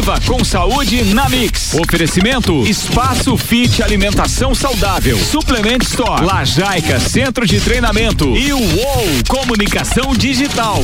Viva 0.00 0.18
com 0.26 0.42
saúde 0.42 1.04
na 1.12 1.28
Mix. 1.28 1.74
Oferecimento 1.74 2.66
Espaço 2.66 3.36
Fit 3.36 3.82
Alimentação 3.82 4.54
Saudável. 4.54 5.18
Suplement 5.18 5.82
Store. 5.82 6.24
Lajaica 6.24 6.98
Centro 6.98 7.46
de 7.46 7.60
Treinamento. 7.60 8.34
E 8.34 8.50
o 8.50 8.58
UOL 8.58 9.06
Comunicação 9.28 10.14
Digital. 10.16 10.82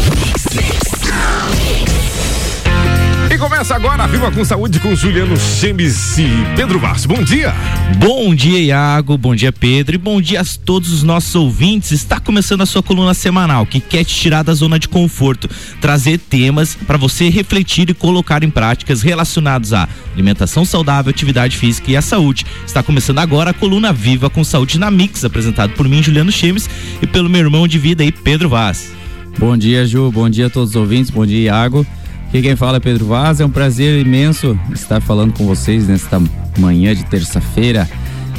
E 3.36 3.38
começa 3.38 3.74
agora 3.74 4.04
a 4.04 4.06
Viva 4.06 4.32
com 4.32 4.42
Saúde 4.42 4.80
com 4.80 4.96
Juliano 4.96 5.36
Chemes 5.36 6.16
e 6.16 6.26
Pedro 6.56 6.78
Vaz. 6.78 7.04
Bom 7.04 7.22
dia. 7.22 7.52
Bom 7.98 8.34
dia, 8.34 8.58
Iago. 8.58 9.18
Bom 9.18 9.34
dia, 9.34 9.52
Pedro. 9.52 9.94
E 9.94 9.98
bom 9.98 10.22
dia 10.22 10.40
a 10.40 10.44
todos 10.64 10.90
os 10.90 11.02
nossos 11.02 11.34
ouvintes. 11.34 11.92
Está 11.92 12.18
começando 12.18 12.62
a 12.62 12.66
sua 12.66 12.82
coluna 12.82 13.12
semanal 13.12 13.66
que 13.66 13.78
quer 13.78 14.04
te 14.04 14.14
tirar 14.14 14.42
da 14.42 14.54
zona 14.54 14.78
de 14.78 14.88
conforto, 14.88 15.50
trazer 15.82 16.16
temas 16.16 16.74
para 16.74 16.96
você 16.96 17.28
refletir 17.28 17.90
e 17.90 17.92
colocar 17.92 18.42
em 18.42 18.48
práticas 18.48 19.02
relacionados 19.02 19.74
à 19.74 19.86
alimentação 20.14 20.64
saudável, 20.64 21.10
atividade 21.10 21.58
física 21.58 21.90
e 21.90 21.96
à 21.96 22.00
saúde. 22.00 22.46
Está 22.66 22.82
começando 22.82 23.18
agora 23.18 23.50
a 23.50 23.54
coluna 23.54 23.92
Viva 23.92 24.30
com 24.30 24.42
Saúde 24.42 24.78
na 24.78 24.90
Mix, 24.90 25.26
apresentado 25.26 25.74
por 25.74 25.86
mim, 25.86 26.02
Juliano 26.02 26.32
Chemes, 26.32 26.70
e 27.02 27.06
pelo 27.06 27.28
meu 27.28 27.42
irmão 27.42 27.68
de 27.68 27.78
vida 27.78 28.02
aí, 28.02 28.10
Pedro 28.10 28.48
Vaz. 28.48 28.92
Bom 29.38 29.54
dia, 29.58 29.86
Ju. 29.86 30.10
Bom 30.10 30.26
dia 30.30 30.46
a 30.46 30.50
todos 30.50 30.70
os 30.70 30.76
ouvintes. 30.76 31.10
Bom 31.10 31.26
dia, 31.26 31.52
Iago. 31.52 31.86
Aqui 32.28 32.42
quem 32.42 32.56
fala 32.56 32.78
é 32.78 32.80
Pedro 32.80 33.06
Vaz, 33.06 33.40
é 33.40 33.46
um 33.46 33.50
prazer 33.50 34.04
imenso 34.04 34.58
estar 34.74 35.00
falando 35.00 35.32
com 35.32 35.46
vocês 35.46 35.86
nesta 35.86 36.20
manhã 36.58 36.94
de 36.94 37.04
terça-feira. 37.04 37.88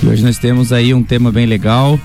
E 0.04 0.08
hoje 0.08 0.23
nós 0.23 0.38
temos 0.38 0.73
aí 0.73 0.94
um 0.94 1.02
tema 1.02 1.32
bem 1.32 1.45
legal 1.45 2.00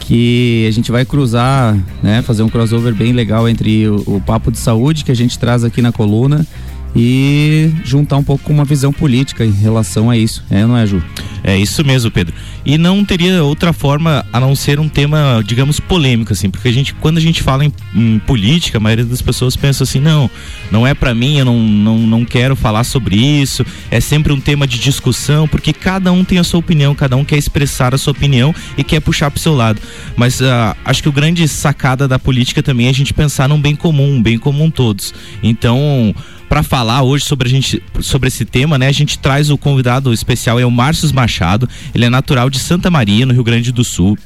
que 0.00 0.66
a 0.66 0.70
gente 0.70 0.90
vai 0.90 1.04
cruzar, 1.04 1.76
né, 2.02 2.22
fazer 2.22 2.42
um 2.42 2.48
crossover 2.48 2.94
bem 2.94 3.12
legal 3.12 3.46
entre 3.46 3.86
o, 3.86 3.96
o 4.06 4.20
papo 4.20 4.50
de 4.50 4.58
saúde 4.58 5.04
que 5.04 5.12
a 5.12 5.14
gente 5.14 5.38
traz 5.38 5.64
aqui 5.64 5.82
na 5.82 5.92
coluna 5.92 6.46
e 6.94 7.70
juntar 7.84 8.16
um 8.16 8.24
pouco 8.24 8.44
com 8.44 8.52
uma 8.52 8.64
visão 8.64 8.92
política 8.92 9.44
em 9.44 9.52
relação 9.52 10.10
a 10.10 10.16
isso, 10.16 10.44
é, 10.50 10.66
não 10.66 10.76
é, 10.76 10.86
Ju? 10.86 11.02
É 11.44 11.56
isso 11.56 11.84
mesmo, 11.84 12.10
Pedro. 12.10 12.34
E 12.64 12.76
não 12.76 13.04
teria 13.04 13.42
outra 13.42 13.72
forma 13.72 14.26
a 14.32 14.40
não 14.40 14.54
ser 14.54 14.78
um 14.80 14.88
tema, 14.88 15.42
digamos, 15.46 15.80
polêmico, 15.80 16.32
assim, 16.32 16.50
porque 16.50 16.68
a 16.68 16.72
gente, 16.72 16.92
quando 16.94 17.16
a 17.16 17.20
gente 17.20 17.42
fala 17.42 17.64
em, 17.64 17.72
em 17.94 18.18
política, 18.18 18.78
a 18.78 18.80
maioria 18.80 19.04
das 19.04 19.22
pessoas 19.22 19.56
pensa 19.56 19.84
assim, 19.84 20.00
não, 20.00 20.30
não 20.70 20.86
é 20.86 20.92
para 20.92 21.14
mim, 21.14 21.38
eu 21.38 21.44
não, 21.44 21.58
não, 21.58 21.98
não 21.98 22.24
quero 22.24 22.54
falar 22.54 22.84
sobre 22.84 23.16
isso, 23.16 23.64
é 23.90 24.00
sempre 24.00 24.32
um 24.32 24.40
tema 24.40 24.66
de 24.66 24.78
discussão, 24.78 25.48
porque 25.48 25.72
cada 25.72 26.12
um 26.12 26.24
tem 26.24 26.38
a 26.38 26.44
sua 26.44 26.60
opinião, 26.60 26.94
cada 26.94 27.16
um 27.16 27.24
quer 27.24 27.38
expressar 27.38 27.94
a 27.94 27.98
sua 27.98 28.10
opinião 28.10 28.54
e 28.76 28.84
quer 28.84 29.00
puxar 29.00 29.30
pro 29.30 29.40
seu 29.40 29.54
lado. 29.54 29.80
Mas 30.16 30.40
uh, 30.40 30.76
acho 30.84 31.02
que 31.02 31.08
o 31.08 31.12
grande 31.12 31.46
sacada 31.48 32.06
da 32.06 32.18
política 32.18 32.62
também 32.62 32.88
é 32.88 32.90
a 32.90 32.94
gente 32.94 33.14
pensar 33.14 33.48
num 33.48 33.60
bem 33.60 33.76
comum, 33.76 34.16
um 34.16 34.22
bem 34.22 34.38
comum 34.38 34.70
todos. 34.70 35.14
Então, 35.42 36.14
para 36.48 36.62
falar 36.62 37.02
hoje 37.02 37.24
sobre 37.24 37.48
a 37.48 37.50
gente 37.50 37.82
sobre 38.00 38.28
esse 38.28 38.44
tema, 38.44 38.78
né? 38.78 38.88
A 38.88 38.92
gente 38.92 39.18
traz 39.18 39.50
o 39.50 39.58
convidado 39.58 40.12
especial 40.12 40.58
é 40.58 40.64
o 40.64 40.70
Márcio 40.70 41.12
Machado. 41.14 41.68
Ele 41.94 42.06
é 42.06 42.10
natural 42.10 42.48
de 42.48 42.58
Santa 42.58 42.90
Maria, 42.90 43.26
no 43.26 43.34
Rio 43.34 43.44
Grande 43.44 43.70
do 43.70 43.84
Sul. 43.84 44.16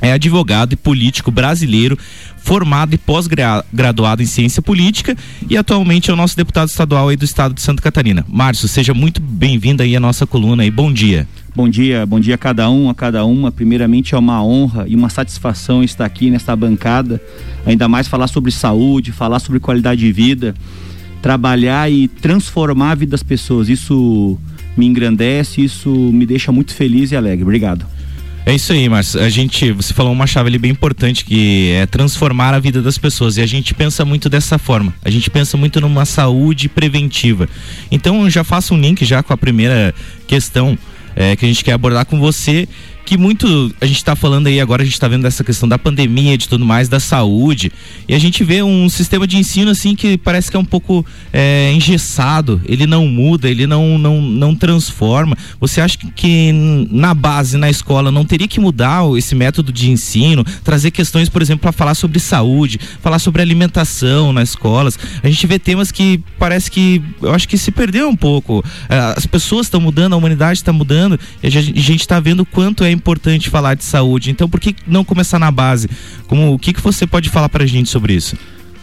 É 0.00 0.12
advogado 0.12 0.74
e 0.74 0.76
político 0.76 1.30
brasileiro, 1.30 1.98
formado 2.36 2.94
e 2.94 2.98
pós-graduado 2.98 4.22
em 4.22 4.26
ciência 4.26 4.62
política 4.62 5.16
e 5.50 5.56
atualmente 5.56 6.08
é 6.08 6.12
o 6.12 6.16
nosso 6.16 6.36
deputado 6.36 6.68
estadual 6.68 7.08
aí 7.08 7.16
do 7.16 7.24
estado 7.24 7.52
de 7.52 7.60
Santa 7.60 7.82
Catarina. 7.82 8.24
Márcio, 8.28 8.68
seja 8.68 8.94
muito 8.94 9.20
bem-vindo 9.20 9.82
aí 9.82 9.96
à 9.96 10.00
nossa 10.00 10.24
coluna 10.24 10.64
e 10.64 10.70
bom 10.70 10.92
dia. 10.92 11.26
Bom 11.54 11.68
dia, 11.68 12.06
bom 12.06 12.20
dia 12.20 12.36
a 12.36 12.38
cada 12.38 12.70
um, 12.70 12.88
a 12.88 12.94
cada 12.94 13.24
uma. 13.24 13.50
Primeiramente 13.50 14.14
é 14.14 14.18
uma 14.18 14.40
honra 14.44 14.84
e 14.86 14.94
uma 14.94 15.08
satisfação 15.08 15.82
estar 15.82 16.04
aqui 16.04 16.30
nesta 16.30 16.54
bancada, 16.54 17.20
ainda 17.66 17.88
mais 17.88 18.06
falar 18.06 18.28
sobre 18.28 18.52
saúde, 18.52 19.10
falar 19.10 19.40
sobre 19.40 19.58
qualidade 19.58 20.00
de 20.00 20.12
vida 20.12 20.54
trabalhar 21.22 21.90
e 21.90 22.08
transformar 22.08 22.92
a 22.92 22.94
vida 22.94 23.10
das 23.10 23.22
pessoas. 23.22 23.68
Isso 23.68 24.38
me 24.76 24.86
engrandece, 24.86 25.62
isso 25.62 25.90
me 25.90 26.24
deixa 26.24 26.52
muito 26.52 26.74
feliz 26.74 27.12
e 27.12 27.16
alegre. 27.16 27.42
Obrigado. 27.42 27.86
É 28.46 28.54
isso 28.54 28.72
aí, 28.72 28.88
Márcio. 28.88 29.20
A 29.20 29.28
gente, 29.28 29.72
você 29.72 29.92
falou 29.92 30.10
uma 30.10 30.26
chave 30.26 30.48
ali 30.48 30.58
bem 30.58 30.70
importante 30.70 31.22
que 31.22 31.70
é 31.72 31.84
transformar 31.84 32.54
a 32.54 32.58
vida 32.58 32.80
das 32.80 32.96
pessoas 32.96 33.36
e 33.36 33.42
a 33.42 33.46
gente 33.46 33.74
pensa 33.74 34.06
muito 34.06 34.30
dessa 34.30 34.56
forma. 34.56 34.94
A 35.04 35.10
gente 35.10 35.28
pensa 35.28 35.56
muito 35.58 35.78
numa 35.82 36.06
saúde 36.06 36.66
preventiva. 36.66 37.46
Então, 37.90 38.30
já 38.30 38.42
faço 38.42 38.72
um 38.72 38.80
link 38.80 39.04
já 39.04 39.22
com 39.22 39.34
a 39.34 39.36
primeira 39.36 39.94
questão 40.26 40.78
é, 41.14 41.36
que 41.36 41.44
a 41.44 41.48
gente 41.48 41.62
quer 41.62 41.72
abordar 41.72 42.06
com 42.06 42.18
você 42.18 42.66
que 43.08 43.16
muito 43.16 43.74
a 43.80 43.86
gente 43.86 43.96
está 43.96 44.14
falando 44.14 44.48
aí 44.48 44.60
agora, 44.60 44.82
a 44.82 44.84
gente 44.84 44.92
está 44.92 45.08
vendo 45.08 45.26
essa 45.26 45.42
questão 45.42 45.66
da 45.66 45.78
pandemia, 45.78 46.36
de 46.36 46.46
tudo 46.46 46.62
mais, 46.62 46.90
da 46.90 47.00
saúde, 47.00 47.72
e 48.06 48.14
a 48.14 48.18
gente 48.18 48.44
vê 48.44 48.62
um 48.62 48.86
sistema 48.90 49.26
de 49.26 49.38
ensino 49.38 49.70
assim 49.70 49.94
que 49.94 50.18
parece 50.18 50.50
que 50.50 50.58
é 50.58 50.60
um 50.60 50.64
pouco 50.64 51.06
é, 51.32 51.72
engessado, 51.72 52.60
ele 52.66 52.86
não 52.86 53.06
muda, 53.06 53.48
ele 53.48 53.66
não, 53.66 53.96
não, 53.96 54.20
não 54.20 54.54
transforma. 54.54 55.38
Você 55.58 55.80
acha 55.80 55.96
que 55.96 56.52
na 56.90 57.14
base, 57.14 57.56
na 57.56 57.70
escola, 57.70 58.12
não 58.12 58.26
teria 58.26 58.46
que 58.46 58.60
mudar 58.60 59.02
esse 59.16 59.34
método 59.34 59.72
de 59.72 59.90
ensino, 59.90 60.44
trazer 60.62 60.90
questões, 60.90 61.30
por 61.30 61.40
exemplo, 61.40 61.62
para 61.62 61.72
falar 61.72 61.94
sobre 61.94 62.20
saúde, 62.20 62.78
falar 63.00 63.20
sobre 63.20 63.40
alimentação 63.40 64.34
nas 64.34 64.50
escolas? 64.50 64.98
A 65.22 65.28
gente 65.30 65.46
vê 65.46 65.58
temas 65.58 65.90
que 65.90 66.20
parece 66.38 66.70
que 66.70 67.02
eu 67.22 67.32
acho 67.32 67.48
que 67.48 67.56
se 67.56 67.70
perdeu 67.70 68.06
um 68.06 68.16
pouco. 68.16 68.62
É, 68.86 69.14
as 69.16 69.24
pessoas 69.24 69.64
estão 69.64 69.80
mudando, 69.80 70.12
a 70.12 70.16
humanidade 70.16 70.58
está 70.58 70.74
mudando, 70.74 71.18
e 71.42 71.46
a 71.46 71.50
gente 71.50 72.00
está 72.00 72.20
vendo 72.20 72.44
quanto 72.44 72.84
é 72.84 72.97
importante 72.98 73.48
falar 73.48 73.74
de 73.74 73.84
saúde. 73.84 74.30
Então, 74.30 74.48
por 74.48 74.60
que 74.60 74.74
não 74.86 75.04
começar 75.04 75.38
na 75.38 75.50
base? 75.50 75.88
Como 76.26 76.52
o 76.52 76.58
que, 76.58 76.72
que 76.72 76.80
você 76.80 77.06
pode 77.06 77.28
falar 77.28 77.48
para 77.48 77.64
a 77.64 77.66
gente 77.66 77.88
sobre 77.88 78.14
isso? 78.14 78.36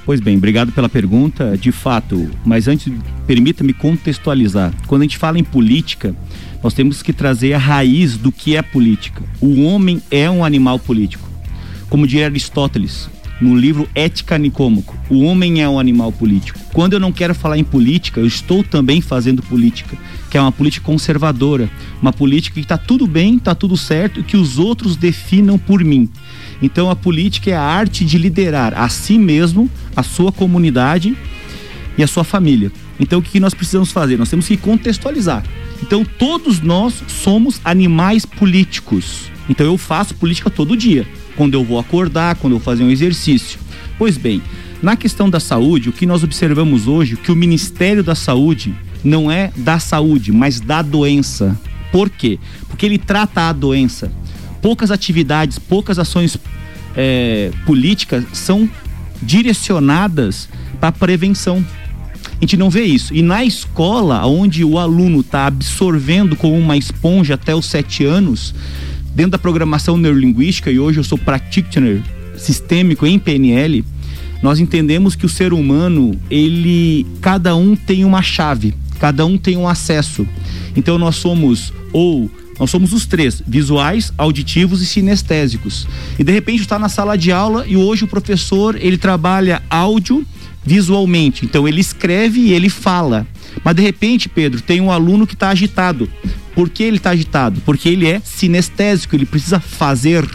Pois 0.06 0.20
bem, 0.20 0.38
obrigado 0.38 0.72
pela 0.72 0.88
pergunta. 0.88 1.58
De 1.58 1.72
fato, 1.72 2.30
mas 2.46 2.68
antes, 2.68 2.92
permita-me 3.26 3.74
contextualizar. 3.74 4.72
Quando 4.88 5.02
a 5.02 5.06
gente 5.06 5.18
fala 5.18 5.40
em 5.40 5.44
política, 5.44 6.16
nós 6.64 6.74
temos 6.74 7.02
que 7.02 7.12
trazer 7.12 7.54
a 7.54 7.58
raiz 7.58 8.16
do 8.18 8.32
que 8.32 8.56
é 8.56 8.62
política. 8.62 9.24
O 9.42 9.64
homem 9.64 10.02
é 10.12 10.30
um 10.30 10.46
animal 10.46 10.80
político. 10.80 11.28
Como 11.90 12.08
diria 12.08 12.26
Aristóteles, 12.26 13.10
no 13.40 13.56
livro 13.56 13.88
Ética 13.94 14.38
Nicômaco. 14.38 14.98
O 15.10 15.24
homem 15.24 15.62
é 15.62 15.68
um 15.68 15.80
animal 15.80 16.12
político. 16.12 16.60
Quando 16.74 16.94
eu 16.94 17.00
não 17.00 17.12
quero 17.12 17.36
falar 17.36 17.58
em 17.58 17.64
política, 17.64 18.20
eu 18.20 18.26
estou 18.26 18.64
também 18.64 19.02
fazendo 19.02 19.42
política, 19.42 19.98
que 20.30 20.38
é 20.38 20.42
uma 20.42 20.52
política 20.52 20.86
conservadora, 20.86 21.70
uma 22.02 22.14
política 22.14 22.56
que 22.56 22.62
está 22.62 22.78
tudo 22.78 23.06
bem, 23.06 23.36
está 23.36 23.54
tudo 23.54 23.76
certo 23.76 24.24
que 24.24 24.38
os 24.38 24.58
outros 24.58 24.96
definam 24.96 25.58
por 25.58 25.84
mim. 25.84 26.10
Então 26.62 26.90
a 26.90 26.96
política 26.96 27.52
é 27.52 27.56
a 27.56 27.62
arte 27.62 28.06
de 28.06 28.18
liderar 28.18 28.74
a 28.78 28.88
si 28.88 29.18
mesmo, 29.18 29.70
a 29.96 30.04
sua 30.04 30.32
comunidade 30.32 31.16
e 31.98 32.04
a 32.04 32.08
sua 32.08 32.24
família. 32.24 32.72
Então 33.00 33.20
o 33.20 33.22
que 33.22 33.40
nós 33.40 33.54
precisamos 33.54 33.92
fazer? 33.92 34.18
Nós 34.18 34.30
temos 34.30 34.48
que 34.48 34.56
contextualizar. 34.56 35.44
Então 35.82 36.06
todos 36.06 36.62
nós 36.62 37.04
somos 37.08 37.60
animais 37.66 38.26
políticos. 38.26 39.30
Então 39.50 39.66
eu 39.66 39.78
faço 39.78 40.16
política 40.16 40.50
todo 40.50 40.78
dia 40.78 41.06
quando 41.36 41.54
eu 41.54 41.64
vou 41.64 41.80
acordar, 41.80 42.36
quando 42.36 42.54
eu 42.54 42.60
fazer 42.60 42.84
um 42.84 42.90
exercício. 42.90 43.60
Pois 43.98 44.18
bem, 44.18 44.42
na 44.82 44.96
questão 44.96 45.30
da 45.30 45.40
saúde, 45.40 45.90
o 45.90 45.94
que 45.94 46.06
nós 46.06 46.24
observamos 46.24 46.88
hoje, 46.88 47.16
que 47.16 47.32
o 47.32 47.36
Ministério 47.36 48.04
da 48.04 48.16
Saúde 48.16 48.74
não 49.04 49.32
é 49.32 49.52
da 49.56 49.80
saúde, 49.80 50.32
mas 50.32 50.60
da 50.60 50.82
doença. 50.82 51.60
Por 51.92 52.10
quê? 52.10 52.40
Porque 52.68 52.86
ele 52.86 52.98
trata 52.98 53.50
a 53.50 53.54
doença. 53.54 54.12
Poucas 54.62 54.92
atividades, 54.92 55.60
poucas 55.60 56.00
ações 56.00 56.38
é, 56.96 57.52
políticas 57.66 58.26
são 58.34 58.70
direcionadas 59.22 60.50
para 60.80 60.92
prevenção. 60.92 61.66
A 62.38 62.42
gente 62.42 62.58
não 62.58 62.70
vê 62.70 62.84
isso. 62.84 63.14
E 63.14 63.22
na 63.22 63.46
escola, 63.46 64.26
onde 64.26 64.64
o 64.64 64.78
aluno 64.78 65.22
está 65.22 65.48
absorvendo 65.48 66.36
como 66.36 66.58
uma 66.58 66.76
esponja 66.76 67.36
até 67.36 67.56
os 67.56 67.66
sete 67.66 68.04
anos, 68.04 68.54
dentro 69.16 69.32
da 69.32 69.40
programação 69.40 69.98
neurolinguística, 69.98 70.70
e 70.70 70.78
hoje 70.78 71.00
eu 71.00 71.04
sou 71.04 71.18
practitioner 71.18 72.02
sistêmico 72.38 73.08
em 73.08 73.18
PNL, 73.18 73.84
nós 74.42 74.60
entendemos 74.60 75.16
que 75.16 75.26
o 75.26 75.30
ser 75.30 75.54
humano, 75.54 76.20
ele, 76.30 77.06
cada 77.22 77.56
um 77.56 77.76
tem 77.76 78.04
uma 78.04 78.22
chave, 78.22 78.76
cada 79.00 79.26
um 79.26 79.38
tem 79.38 79.56
um 79.58 79.68
acesso. 79.68 80.28
Então 80.76 81.00
nós 81.00 81.16
somos 81.16 81.74
ou 81.94 82.30
nós 82.60 82.70
somos 82.70 82.94
os 82.94 83.06
três, 83.06 83.42
visuais, 83.46 84.14
auditivos 84.18 84.82
e 84.82 84.86
sinestésicos. 84.86 85.88
E 86.18 86.24
de 86.24 86.32
repente 86.32 86.62
está 86.62 86.80
na 86.80 86.88
sala 86.88 87.18
de 87.18 87.32
aula 87.32 87.66
e 87.68 87.76
hoje 87.76 88.04
o 88.04 88.08
professor, 88.08 88.78
ele 88.80 88.98
trabalha 88.98 89.62
áudio 89.70 90.26
visualmente. 90.64 91.46
Então 91.46 91.68
ele 91.68 91.82
escreve 91.82 92.40
e 92.40 92.54
ele 92.54 92.70
fala. 92.70 93.28
Mas 93.64 93.76
de 93.76 93.82
repente, 93.82 94.30
Pedro, 94.30 94.62
tem 94.62 94.80
um 94.80 94.92
aluno 94.92 95.28
que 95.28 95.34
está 95.34 95.50
agitado. 95.50 96.10
Por 96.56 96.70
que 96.70 96.84
ele 96.84 96.98
está 96.98 97.12
agitado? 97.12 97.62
Porque 97.66 97.90
ele 97.90 98.08
é 98.08 98.22
sinestésico, 98.24 99.16
ele 99.16 99.26
precisa 99.26 99.60
fazer, 99.60 100.26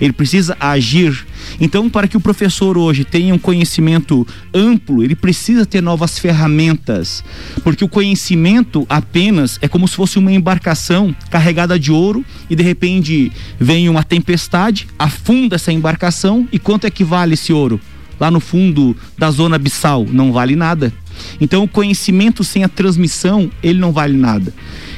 ele 0.00 0.12
precisa 0.12 0.56
agir. 0.58 1.24
Então, 1.60 1.88
para 1.88 2.08
que 2.08 2.16
o 2.16 2.20
professor 2.20 2.76
hoje 2.76 3.04
tenha 3.04 3.34
um 3.34 3.38
conhecimento 3.38 4.26
amplo, 4.52 5.02
ele 5.02 5.14
precisa 5.14 5.64
ter 5.64 5.80
novas 5.80 6.18
ferramentas, 6.18 7.24
porque 7.62 7.84
o 7.84 7.88
conhecimento 7.88 8.84
apenas 8.88 9.58
é 9.62 9.68
como 9.68 9.88
se 9.88 9.94
fosse 9.94 10.18
uma 10.18 10.32
embarcação 10.32 11.14
carregada 11.30 11.78
de 11.78 11.90
ouro 11.90 12.24
e 12.50 12.56
de 12.56 12.62
repente 12.62 13.32
vem 13.58 13.88
uma 13.88 14.02
tempestade, 14.02 14.88
afunda 14.98 15.56
essa 15.56 15.72
embarcação 15.72 16.46
e 16.52 16.58
quanto 16.58 16.86
é 16.86 16.90
que 16.90 17.04
vale 17.04 17.34
esse 17.34 17.52
ouro? 17.52 17.80
Lá 18.20 18.30
no 18.30 18.40
fundo 18.40 18.96
da 19.16 19.30
zona 19.30 19.56
abissal 19.56 20.04
não 20.10 20.32
vale 20.32 20.56
nada. 20.56 20.92
Então 21.40 21.64
o 21.64 21.68
conhecimento 21.68 22.44
sem 22.44 22.64
a 22.64 22.68
transmissão, 22.68 23.50
ele 23.62 23.78
não 23.78 23.92
vale 23.92 24.16
nada. 24.16 24.52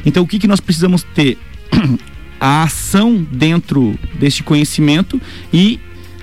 Então 0.04 0.22
o 0.22 0.26
que, 0.26 0.38
que 0.38 0.48
nós 0.48 0.60
precisamos 0.60 1.02
ter? 1.14 1.38
a 2.40 2.62
ação 2.62 3.26
dentro 3.30 3.98
deste 4.18 4.42
conhecimento 4.42 5.20
e 5.52 5.78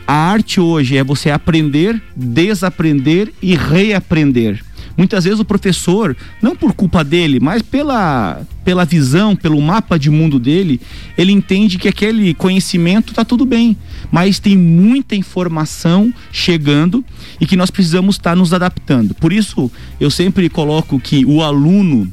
a 0.07 0.13
arte 0.13 0.59
hoje 0.59 0.97
é 0.97 1.03
você 1.03 1.29
aprender, 1.29 2.01
desaprender 2.15 3.31
e 3.41 3.55
reaprender. 3.55 4.63
Muitas 4.97 5.25
vezes 5.25 5.39
o 5.39 5.45
professor, 5.45 6.17
não 6.41 6.55
por 6.55 6.73
culpa 6.73 7.03
dele, 7.03 7.39
mas 7.39 7.61
pela, 7.61 8.41
pela 8.65 8.83
visão, 8.83 9.35
pelo 9.35 9.61
mapa 9.61 9.99
de 9.99 10.09
mundo 10.09 10.39
dele, 10.39 10.81
ele 11.15 11.31
entende 11.31 11.77
que 11.77 11.87
aquele 11.87 12.33
conhecimento 12.33 13.11
está 13.11 13.23
tudo 13.23 13.45
bem, 13.45 13.77
mas 14.11 14.39
tem 14.39 14.57
muita 14.57 15.15
informação 15.15 16.11
chegando 16.31 17.05
e 17.39 17.45
que 17.45 17.55
nós 17.55 17.69
precisamos 17.69 18.15
estar 18.15 18.31
tá 18.31 18.35
nos 18.35 18.53
adaptando. 18.53 19.13
Por 19.13 19.31
isso, 19.31 19.71
eu 19.99 20.09
sempre 20.09 20.49
coloco 20.49 20.99
que 20.99 21.23
o 21.23 21.43
aluno, 21.43 22.11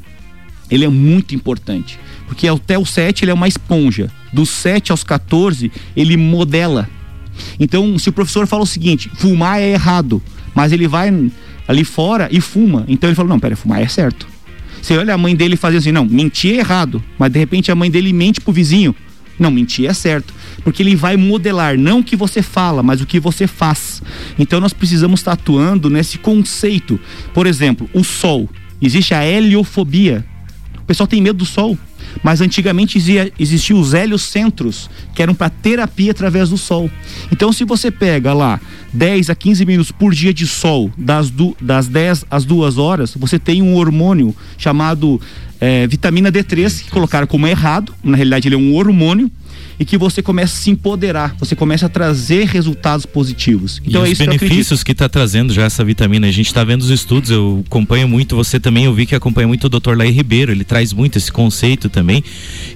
ele 0.69 0.85
é 0.85 0.89
muito 0.89 1.33
importante, 1.33 1.99
porque 2.27 2.47
até 2.47 2.77
o 2.77 2.85
7 2.85 3.23
ele 3.23 3.31
é 3.31 3.33
uma 3.33 3.47
esponja. 3.47 4.11
Dos 4.31 4.49
7 4.49 4.91
aos 4.91 5.03
14, 5.03 5.71
ele 5.95 6.15
modela. 6.17 6.87
Então, 7.59 7.97
se 7.97 8.09
o 8.09 8.13
professor 8.13 8.45
fala 8.45 8.63
o 8.63 8.67
seguinte, 8.67 9.09
fumar 9.15 9.59
é 9.59 9.71
errado, 9.71 10.21
mas 10.53 10.71
ele 10.71 10.87
vai 10.87 11.11
ali 11.67 11.83
fora 11.83 12.27
e 12.31 12.39
fuma. 12.41 12.85
Então 12.87 13.09
ele 13.09 13.15
falou: 13.15 13.29
não, 13.29 13.39
pera, 13.39 13.55
fumar 13.55 13.81
é 13.81 13.87
certo. 13.87 14.27
Você 14.81 14.97
olha 14.97 15.13
a 15.13 15.17
mãe 15.17 15.35
dele 15.35 15.55
fazer 15.55 15.77
assim: 15.77 15.91
não, 15.91 16.05
mentir 16.05 16.55
é 16.55 16.57
errado. 16.59 17.03
Mas 17.17 17.31
de 17.31 17.39
repente 17.39 17.71
a 17.71 17.75
mãe 17.75 17.89
dele 17.89 18.13
mente 18.13 18.39
pro 18.39 18.53
vizinho. 18.53 18.95
Não, 19.37 19.51
mentir 19.51 19.89
é 19.89 19.93
certo. 19.93 20.33
Porque 20.63 20.81
ele 20.81 20.95
vai 20.95 21.17
modelar 21.17 21.77
não 21.77 21.99
o 21.99 22.03
que 22.03 22.15
você 22.15 22.41
fala, 22.41 22.81
mas 22.81 23.01
o 23.01 23.05
que 23.05 23.19
você 23.19 23.47
faz. 23.47 24.01
Então 24.39 24.59
nós 24.59 24.73
precisamos 24.73 25.19
estar 25.19 25.33
atuando 25.33 25.89
nesse 25.89 26.17
conceito. 26.17 26.99
Por 27.33 27.45
exemplo, 27.47 27.89
o 27.93 28.03
sol. 28.03 28.49
Existe 28.81 29.13
a 29.13 29.25
heliofobia. 29.25 30.25
O 30.77 30.85
pessoal 30.85 31.07
tem 31.07 31.21
medo 31.21 31.39
do 31.39 31.45
sol. 31.45 31.77
Mas 32.23 32.41
antigamente 32.41 32.97
existiam 33.39 33.79
os 33.79 33.93
heliocentros, 33.93 34.89
que 35.13 35.21
eram 35.21 35.33
para 35.33 35.49
terapia 35.49 36.11
através 36.11 36.49
do 36.49 36.57
sol. 36.57 36.89
Então, 37.31 37.51
se 37.51 37.63
você 37.63 37.91
pega 37.91 38.33
lá 38.33 38.59
10 38.93 39.29
a 39.29 39.35
15 39.35 39.65
minutos 39.65 39.91
por 39.91 40.13
dia 40.13 40.33
de 40.33 40.47
sol, 40.47 40.91
das, 40.97 41.29
do, 41.29 41.55
das 41.61 41.87
10 41.87 42.25
às 42.29 42.45
2 42.45 42.77
horas, 42.77 43.13
você 43.15 43.37
tem 43.37 43.61
um 43.61 43.75
hormônio 43.75 44.35
chamado 44.57 45.19
é, 45.59 45.87
vitamina 45.87 46.31
D3, 46.31 46.83
que 46.83 46.89
colocaram 46.89 47.27
como 47.27 47.47
errado, 47.47 47.93
na 48.03 48.15
realidade 48.15 48.47
ele 48.47 48.55
é 48.55 48.57
um 48.57 48.75
hormônio, 48.75 49.31
e 49.79 49.85
que 49.85 49.97
você 49.97 50.21
começa 50.21 50.53
a 50.53 50.57
se 50.57 50.69
empoderar, 50.69 51.35
você 51.39 51.55
começa 51.55 51.85
a 51.85 51.89
trazer 51.89 52.47
resultados 52.47 53.05
positivos. 53.05 53.81
Então 53.85 54.05
e 54.05 54.09
é 54.09 54.11
os 54.13 54.17
benefícios 54.17 54.83
que 54.83 54.91
está 54.91 55.09
trazendo 55.09 55.53
já 55.53 55.63
essa 55.63 55.83
vitamina. 55.83 56.27
A 56.27 56.31
gente 56.31 56.47
está 56.47 56.63
vendo 56.63 56.81
os 56.81 56.89
estudos, 56.89 57.29
eu 57.29 57.63
acompanho 57.65 58.07
muito, 58.07 58.35
você 58.35 58.59
também, 58.59 58.85
eu 58.85 58.93
vi 58.93 59.05
que 59.05 59.15
acompanha 59.15 59.47
muito 59.47 59.65
o 59.65 59.69
Dr. 59.69 59.95
Laí 59.95 60.11
Ribeiro, 60.11 60.51
ele 60.51 60.63
traz 60.63 60.93
muito 60.93 61.17
esse 61.17 61.31
conceito 61.31 61.89
também. 61.89 62.23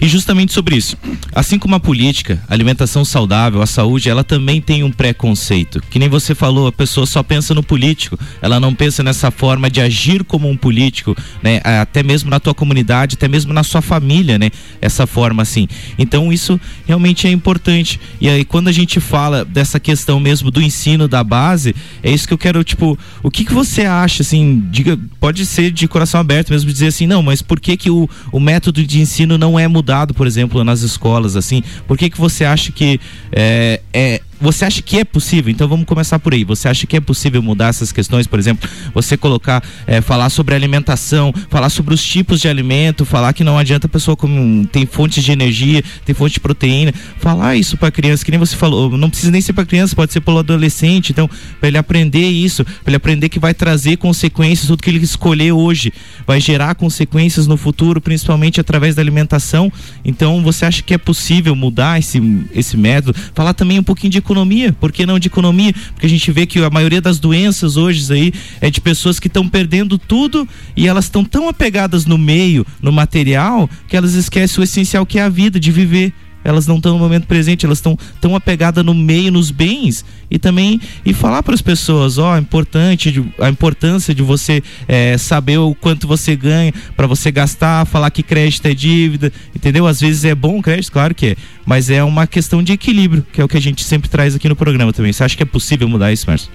E 0.02 0.08
justamente 0.08 0.54
sobre 0.54 0.76
isso, 0.76 0.98
assim 1.34 1.58
como 1.58 1.76
a 1.76 1.80
política, 1.80 2.42
a 2.48 2.54
alimentação 2.54 3.04
saudável, 3.06 3.62
a 3.62 3.66
saúde, 3.66 4.10
ela 4.10 4.24
também 4.24 4.62
tem 4.62 4.84
um 4.84 4.92
preconceito. 4.92 5.82
Que 5.90 6.00
nem 6.00 6.10
você 6.10 6.36
falou, 6.36 6.68
a 6.68 6.72
pessoa 6.72 7.06
só 7.06 7.24
pensa 7.24 7.54
no 7.54 7.64
político, 7.64 8.18
ela 8.42 8.60
não 8.60 8.74
pensa 8.74 9.04
nessa 9.04 9.32
forma 9.32 9.70
de 9.70 9.82
agir 9.82 10.24
como 10.24 10.50
um 10.50 10.58
político, 10.58 11.16
né? 11.42 11.62
Até 11.64 12.04
mesmo 12.04 12.30
na 12.30 12.40
tua 12.40 12.54
comunidade, 12.54 13.16
até 13.16 13.28
mesmo 13.28 13.54
na 13.54 13.64
sua 13.64 13.82
família, 13.82 14.38
né? 14.38 14.50
Essa 14.82 15.08
forma 15.08 15.42
assim. 15.42 15.68
Então 15.98 16.32
isso 16.32 16.60
realmente 16.90 17.28
é 17.28 17.32
importante. 17.32 18.00
E 18.20 18.28
aí, 18.28 18.44
quando 18.44 18.68
a 18.68 18.72
gente 18.72 19.00
fala 19.00 19.46
dessa 19.46 19.80
questão 19.80 20.20
mesmo 20.20 20.50
do 20.50 20.60
ensino 20.60 21.08
da 21.08 21.24
base, 21.24 21.76
é 22.02 22.10
isso 22.10 22.28
que 22.28 22.34
eu 22.34 22.38
quero, 22.38 22.64
tipo, 22.64 22.98
o 23.22 23.30
que, 23.30 23.46
que 23.46 23.54
você 23.54 23.84
acha, 23.84 24.24
assim, 24.24 24.64
diga, 24.72 24.98
pode 25.20 25.46
ser 25.46 25.70
de 25.70 25.88
coração 25.88 26.20
aberto 26.20 26.50
mesmo, 26.50 26.72
dizer 26.72 26.88
assim, 26.88 27.06
não, 27.06 27.22
mas 27.22 27.44
por 27.44 27.60
que 27.60 27.78
que 27.78 27.92
o, 27.92 28.10
o 28.32 28.40
método 28.40 28.84
de 28.84 29.00
ensino 29.00 29.38
não 29.38 29.60
é 29.60 29.68
mudado, 29.68 30.16
por 30.16 30.26
exemplo, 30.26 30.64
nas 30.64 30.82
escolas, 30.82 31.36
assim? 31.36 31.62
Por 31.88 31.96
que 31.96 32.10
que 32.10 32.18
você 32.18 32.44
acha 32.44 32.72
que 32.72 33.00
é, 33.32 33.82
é 33.94 34.22
você 34.40 34.66
acha 34.66 34.82
que 34.82 34.98
é 34.98 35.04
possível? 35.04 35.52
Então 35.52 35.68
vamos 35.68 35.86
começar 35.86 36.20
por 36.20 36.34
aí. 36.34 36.44
Você 36.44 36.68
acha 36.68 36.88
que 36.88 36.96
é 36.96 37.00
possível 37.00 37.42
mudar 37.42 37.68
essas 37.68 37.92
questões? 37.92 38.28
Por 38.28 38.40
exemplo, 38.40 38.70
você 38.94 39.18
colocar, 39.18 39.64
é, 39.86 40.02
falar 40.02 40.30
sobre 40.30 40.56
alimentação, 40.56 41.34
falar 41.50 41.70
sobre 41.70 41.94
os 41.94 42.04
tipos 42.04 42.40
de 42.40 42.48
alimento, 42.48 43.06
falar 43.06 43.34
que 43.34 43.44
não 43.44 43.58
adianta 43.58 43.88
a 43.88 43.90
pessoa 43.90 44.16
comer, 44.16 44.68
tem 44.68 44.86
fontes 44.86 45.24
de 45.24 45.32
energia, 45.32 45.84
tem 46.06 46.16
fonte 46.16 46.34
de 46.34 46.40
proteína, 46.40 46.94
falar 47.18 47.56
isso 47.56 47.78
para 47.78 47.92
criança, 47.92 48.24
que 48.24 48.32
nem 48.32 48.40
você 48.40 48.56
falou, 48.56 48.98
não 48.98 49.10
precisa 49.10 49.32
nem 49.32 49.42
ser 49.42 49.54
para 49.54 49.66
criança, 49.66 49.96
pode 49.96 50.14
ser 50.14 50.22
para 50.22 50.34
o 50.34 50.40
adolescente. 50.40 51.12
Então, 51.12 51.30
para 51.60 51.68
ele 51.68 51.78
aprender 51.78 52.28
isso, 52.28 52.64
para 52.64 52.88
ele 52.88 52.98
aprender 52.98 53.30
que 53.30 53.40
vai 53.40 53.54
trazer 53.54 53.98
consequências, 53.98 54.68
tudo 54.68 54.82
que 54.82 54.90
ele 54.90 55.04
escolher 55.04 55.52
hoje 55.52 55.92
vai 56.26 56.40
gerar 56.40 56.76
consequências 56.76 57.48
no 57.48 57.58
futuro, 57.58 58.00
principalmente 58.00 58.60
através 58.60 58.96
da 58.96 59.02
alimentação. 59.02 59.72
Então, 60.04 60.42
você 60.42 60.66
acha 60.66 60.82
que 60.82 60.94
é 60.94 60.98
possível 60.98 61.56
mudar 61.56 62.00
esse, 62.00 62.22
esse 62.54 62.78
método? 62.78 63.18
Falar 63.34 63.54
também 63.54 63.80
um 63.80 63.84
pouquinho 63.84 64.12
de 64.12 64.22
economia. 64.30 64.72
Por 64.74 64.92
que 64.92 65.06
não 65.06 65.18
de 65.18 65.28
economia? 65.28 65.74
Porque 65.94 66.06
a 66.06 66.10
gente 66.10 66.32
vê 66.32 66.46
que 66.46 66.60
a 66.60 66.70
maioria 66.70 67.02
das 67.02 67.20
doenças 67.20 67.76
hoje 67.76 68.12
aí 68.14 68.34
é 68.62 68.70
de 68.70 68.80
pessoas 68.80 69.20
que 69.20 69.28
estão 69.28 69.50
perdendo 69.50 69.98
tudo 69.98 70.48
e 70.76 70.88
elas 70.88 71.06
estão 71.06 71.26
tão 71.26 71.50
apegadas 71.50 72.06
no 72.06 72.18
meio, 72.18 72.66
no 72.82 72.92
material, 72.92 73.70
que 73.88 73.98
elas 73.98 74.14
esquecem 74.14 74.62
o 74.62 74.64
essencial 74.64 75.06
que 75.06 75.18
é 75.18 75.24
a 75.24 75.30
vida, 75.30 75.60
de 75.60 75.72
viver 75.72 76.14
elas 76.44 76.68
não 76.68 76.78
estão 76.78 76.94
no 76.94 77.00
momento 77.00 77.28
presente, 77.28 77.66
elas 77.66 77.80
estão 77.80 77.98
tão 78.22 78.36
apegadas 78.36 78.84
no 78.84 78.94
meio, 78.94 79.32
nos 79.32 79.52
bens 79.52 80.06
e 80.32 80.38
também 80.38 80.80
e 81.06 81.14
falar 81.14 81.44
para 81.44 81.54
as 81.54 81.62
pessoas, 81.62 82.18
ó, 82.18 82.34
a 82.34 82.40
importante 82.40 83.24
a 83.40 83.50
importância 83.50 84.14
de 84.14 84.22
você 84.22 84.62
é, 84.88 85.18
saber 85.18 85.58
o 85.58 85.76
quanto 85.76 86.08
você 86.08 86.36
ganha 86.36 86.74
para 86.96 87.08
você 87.08 87.32
gastar, 87.32 87.86
falar 87.86 88.12
que 88.12 88.24
crédito 88.24 88.66
é 88.66 88.74
dívida, 88.74 89.32
entendeu? 89.56 89.88
Às 89.88 90.00
vezes 90.00 90.26
é 90.26 90.36
bom 90.36 90.62
crédito, 90.62 90.92
claro 90.92 91.14
que 91.14 91.28
é, 91.28 91.36
mas 91.66 91.90
é 91.90 92.04
uma 92.04 92.28
questão 92.28 92.64
de 92.64 92.74
equilíbrio, 92.74 93.26
que 93.32 93.42
é 93.42 93.44
o 93.44 93.48
que 93.48 93.58
a 93.58 93.62
gente 93.62 93.84
sempre 93.84 94.10
traz 94.10 94.36
aqui 94.36 94.48
no 94.48 94.56
programa 94.56 94.94
também. 94.94 95.12
Você 95.12 95.24
acha 95.24 95.36
que 95.36 95.44
é 95.44 95.46
possível 95.46 95.88
mudar 95.88 96.12
isso, 96.12 96.26
Márcio? 96.28 96.50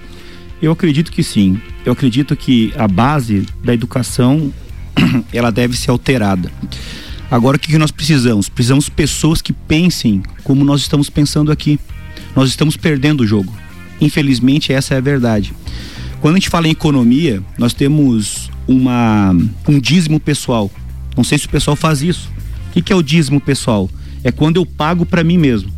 Eu 0.61 0.71
acredito 0.71 1.11
que 1.11 1.21
sim. 1.21 1.59
Eu 1.85 1.93
acredito 1.93 2.35
que 2.35 2.73
a 2.77 2.87
base 2.87 3.45
da 3.63 3.73
educação 3.73 4.51
ela 5.33 5.51
deve 5.51 5.77
ser 5.77 5.91
alterada. 5.91 6.51
Agora 7.29 7.57
o 7.57 7.59
que, 7.59 7.71
que 7.71 7.77
nós 7.77 7.91
precisamos? 7.91 8.49
Precisamos 8.49 8.89
pessoas 8.89 9.41
que 9.41 9.51
pensem 9.51 10.21
como 10.43 10.63
nós 10.63 10.81
estamos 10.81 11.09
pensando 11.09 11.51
aqui. 11.51 11.79
Nós 12.35 12.49
estamos 12.49 12.77
perdendo 12.77 13.21
o 13.21 13.27
jogo. 13.27 13.53
Infelizmente, 13.99 14.71
essa 14.71 14.93
é 14.93 14.97
a 14.97 15.01
verdade. 15.01 15.53
Quando 16.21 16.35
a 16.35 16.37
gente 16.37 16.49
fala 16.49 16.67
em 16.67 16.71
economia, 16.71 17.41
nós 17.57 17.73
temos 17.73 18.49
uma, 18.67 19.35
um 19.67 19.79
dízimo 19.79 20.19
pessoal. 20.19 20.71
Não 21.15 21.23
sei 21.23 21.37
se 21.37 21.45
o 21.45 21.49
pessoal 21.49 21.75
faz 21.75 22.01
isso. 22.01 22.29
O 22.69 22.73
que, 22.73 22.81
que 22.81 22.93
é 22.93 22.95
o 22.95 23.03
dízimo 23.03 23.39
pessoal? 23.39 23.89
É 24.23 24.31
quando 24.31 24.57
eu 24.57 24.65
pago 24.65 25.05
para 25.05 25.23
mim 25.23 25.37
mesmo. 25.37 25.71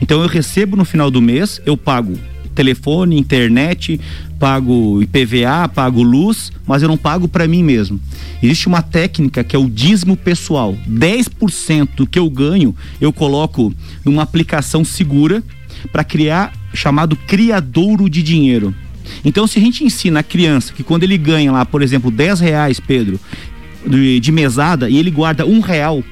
Então 0.00 0.20
eu 0.22 0.28
recebo 0.28 0.76
no 0.76 0.84
final 0.84 1.10
do 1.10 1.20
mês, 1.20 1.60
eu 1.64 1.76
pago 1.76 2.18
telefone, 2.54 3.18
internet, 3.18 4.00
pago 4.38 5.02
IPVA, 5.02 5.68
pago 5.68 6.02
luz, 6.02 6.50
mas 6.66 6.82
eu 6.82 6.88
não 6.88 6.96
pago 6.96 7.28
para 7.28 7.46
mim 7.46 7.62
mesmo. 7.62 8.00
Existe 8.42 8.66
uma 8.66 8.82
técnica 8.82 9.44
que 9.44 9.54
é 9.54 9.58
o 9.58 9.68
dízimo 9.68 10.16
pessoal. 10.16 10.76
10% 10.88 12.08
que 12.08 12.18
eu 12.18 12.28
ganho, 12.30 12.74
eu 13.00 13.12
coloco 13.12 13.74
numa 14.04 14.22
aplicação 14.22 14.84
segura 14.84 15.42
para 15.92 16.04
criar 16.04 16.52
chamado 16.72 17.16
criadouro 17.16 18.08
de 18.08 18.22
dinheiro. 18.22 18.74
Então, 19.24 19.46
se 19.46 19.58
a 19.58 19.62
gente 19.62 19.84
ensina 19.84 20.20
a 20.20 20.22
criança 20.22 20.72
que 20.72 20.82
quando 20.82 21.02
ele 21.02 21.18
ganha 21.18 21.50
lá, 21.52 21.66
por 21.66 21.82
exemplo, 21.82 22.10
10 22.10 22.40
reais, 22.40 22.80
Pedro, 22.80 23.18
de, 23.86 24.20
de 24.20 24.32
mesada, 24.32 24.88
e 24.88 24.96
ele 24.96 25.10
guarda 25.10 25.46
um 25.46 25.60
real, 25.60 26.02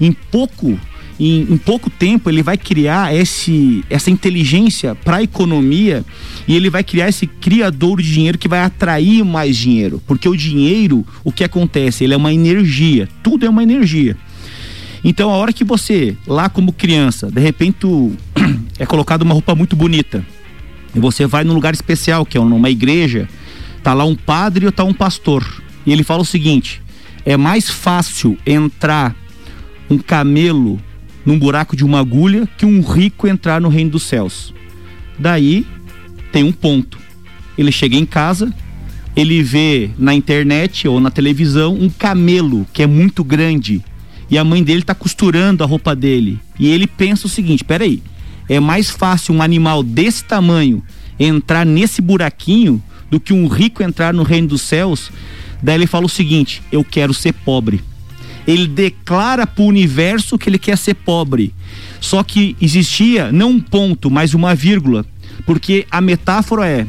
em 0.00 0.12
pouco 0.12 0.78
em, 1.18 1.42
em 1.42 1.56
pouco 1.56 1.90
tempo 1.90 2.30
ele 2.30 2.42
vai 2.42 2.56
criar 2.56 3.14
esse, 3.14 3.84
essa 3.90 4.10
inteligência 4.10 4.94
para 4.94 5.16
a 5.16 5.22
economia 5.22 6.04
e 6.46 6.54
ele 6.54 6.70
vai 6.70 6.84
criar 6.84 7.08
esse 7.08 7.26
criador 7.26 8.00
de 8.00 8.12
dinheiro 8.12 8.38
que 8.38 8.48
vai 8.48 8.60
atrair 8.60 9.24
mais 9.24 9.56
dinheiro. 9.56 10.00
Porque 10.06 10.28
o 10.28 10.36
dinheiro, 10.36 11.04
o 11.24 11.32
que 11.32 11.42
acontece? 11.42 12.04
Ele 12.04 12.14
é 12.14 12.16
uma 12.16 12.32
energia, 12.32 13.08
tudo 13.22 13.44
é 13.44 13.48
uma 13.48 13.62
energia. 13.62 14.16
Então 15.02 15.30
a 15.30 15.36
hora 15.36 15.52
que 15.52 15.64
você, 15.64 16.16
lá 16.26 16.48
como 16.48 16.72
criança, 16.72 17.30
de 17.30 17.40
repente 17.40 17.86
é 18.78 18.86
colocado 18.86 19.22
uma 19.22 19.34
roupa 19.34 19.54
muito 19.54 19.76
bonita, 19.76 20.24
e 20.94 21.00
você 21.00 21.26
vai 21.26 21.44
num 21.44 21.54
lugar 21.54 21.74
especial, 21.74 22.24
que 22.24 22.38
é 22.38 22.40
numa 22.40 22.70
igreja, 22.70 23.28
tá 23.82 23.92
lá 23.92 24.04
um 24.04 24.16
padre 24.16 24.66
ou 24.66 24.72
tá 24.72 24.84
um 24.84 24.94
pastor, 24.94 25.62
e 25.84 25.92
ele 25.92 26.02
fala 26.02 26.22
o 26.22 26.26
seguinte: 26.26 26.82
é 27.24 27.36
mais 27.36 27.70
fácil 27.70 28.36
entrar 28.46 29.14
um 29.90 29.98
camelo 29.98 30.80
num 31.28 31.38
buraco 31.38 31.76
de 31.76 31.84
uma 31.84 32.00
agulha 32.00 32.48
que 32.56 32.64
um 32.64 32.80
rico 32.80 33.28
entrar 33.28 33.60
no 33.60 33.68
reino 33.68 33.90
dos 33.90 34.04
céus. 34.04 34.54
Daí 35.18 35.66
tem 36.32 36.42
um 36.42 36.50
ponto. 36.50 36.98
Ele 37.58 37.70
chega 37.70 37.96
em 37.96 38.06
casa, 38.06 38.50
ele 39.14 39.42
vê 39.42 39.90
na 39.98 40.14
internet 40.14 40.88
ou 40.88 40.98
na 40.98 41.10
televisão 41.10 41.74
um 41.74 41.90
camelo 41.90 42.66
que 42.72 42.82
é 42.82 42.86
muito 42.86 43.22
grande 43.22 43.84
e 44.30 44.38
a 44.38 44.44
mãe 44.44 44.62
dele 44.64 44.80
está 44.80 44.94
costurando 44.94 45.62
a 45.62 45.66
roupa 45.66 45.94
dele. 45.94 46.38
E 46.58 46.66
ele 46.66 46.86
pensa 46.86 47.26
o 47.26 47.30
seguinte: 47.30 47.62
peraí, 47.62 48.02
é 48.48 48.58
mais 48.58 48.88
fácil 48.88 49.34
um 49.34 49.42
animal 49.42 49.82
desse 49.82 50.24
tamanho 50.24 50.82
entrar 51.20 51.66
nesse 51.66 52.00
buraquinho 52.00 52.82
do 53.10 53.20
que 53.20 53.34
um 53.34 53.48
rico 53.48 53.82
entrar 53.82 54.14
no 54.14 54.22
reino 54.22 54.48
dos 54.48 54.62
céus. 54.62 55.12
Daí 55.62 55.74
ele 55.74 55.86
fala 55.86 56.06
o 56.06 56.08
seguinte: 56.08 56.62
eu 56.72 56.82
quero 56.82 57.12
ser 57.12 57.34
pobre. 57.34 57.82
Ele 58.48 58.66
declara 58.66 59.46
para 59.46 59.62
o 59.62 59.66
universo 59.66 60.38
que 60.38 60.48
ele 60.48 60.58
quer 60.58 60.78
ser 60.78 60.94
pobre. 60.94 61.52
Só 62.00 62.22
que 62.22 62.56
existia 62.58 63.30
não 63.30 63.50
um 63.50 63.60
ponto, 63.60 64.10
mas 64.10 64.32
uma 64.32 64.54
vírgula, 64.54 65.04
porque 65.44 65.86
a 65.90 66.00
metáfora 66.00 66.66
é 66.66 66.86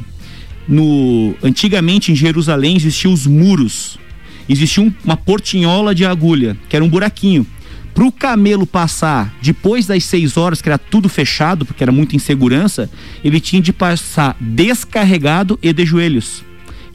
no 0.65 1.35
antigamente 1.43 2.13
em 2.13 2.15
Jerusalém 2.15 2.77
existiam 2.77 3.11
os 3.11 3.27
muros. 3.27 3.99
Existia 4.47 4.81
um, 4.81 4.93
uma 5.03 5.17
portinhola 5.17 5.93
de 5.93 6.05
agulha, 6.05 6.55
que 6.69 6.77
era 6.77 6.85
um 6.85 6.89
buraquinho. 6.89 7.45
Para 7.93 8.05
o 8.05 8.11
camelo 8.11 8.65
passar 8.65 9.35
depois 9.41 9.85
das 9.85 10.05
seis 10.05 10.37
horas, 10.37 10.61
que 10.61 10.69
era 10.69 10.77
tudo 10.77 11.09
fechado, 11.09 11.65
porque 11.65 11.83
era 11.83 11.91
muita 11.91 12.15
insegurança, 12.15 12.89
ele 13.21 13.41
tinha 13.41 13.61
de 13.61 13.73
passar 13.73 14.37
descarregado 14.39 15.59
e 15.61 15.73
de 15.73 15.85
joelhos. 15.85 16.41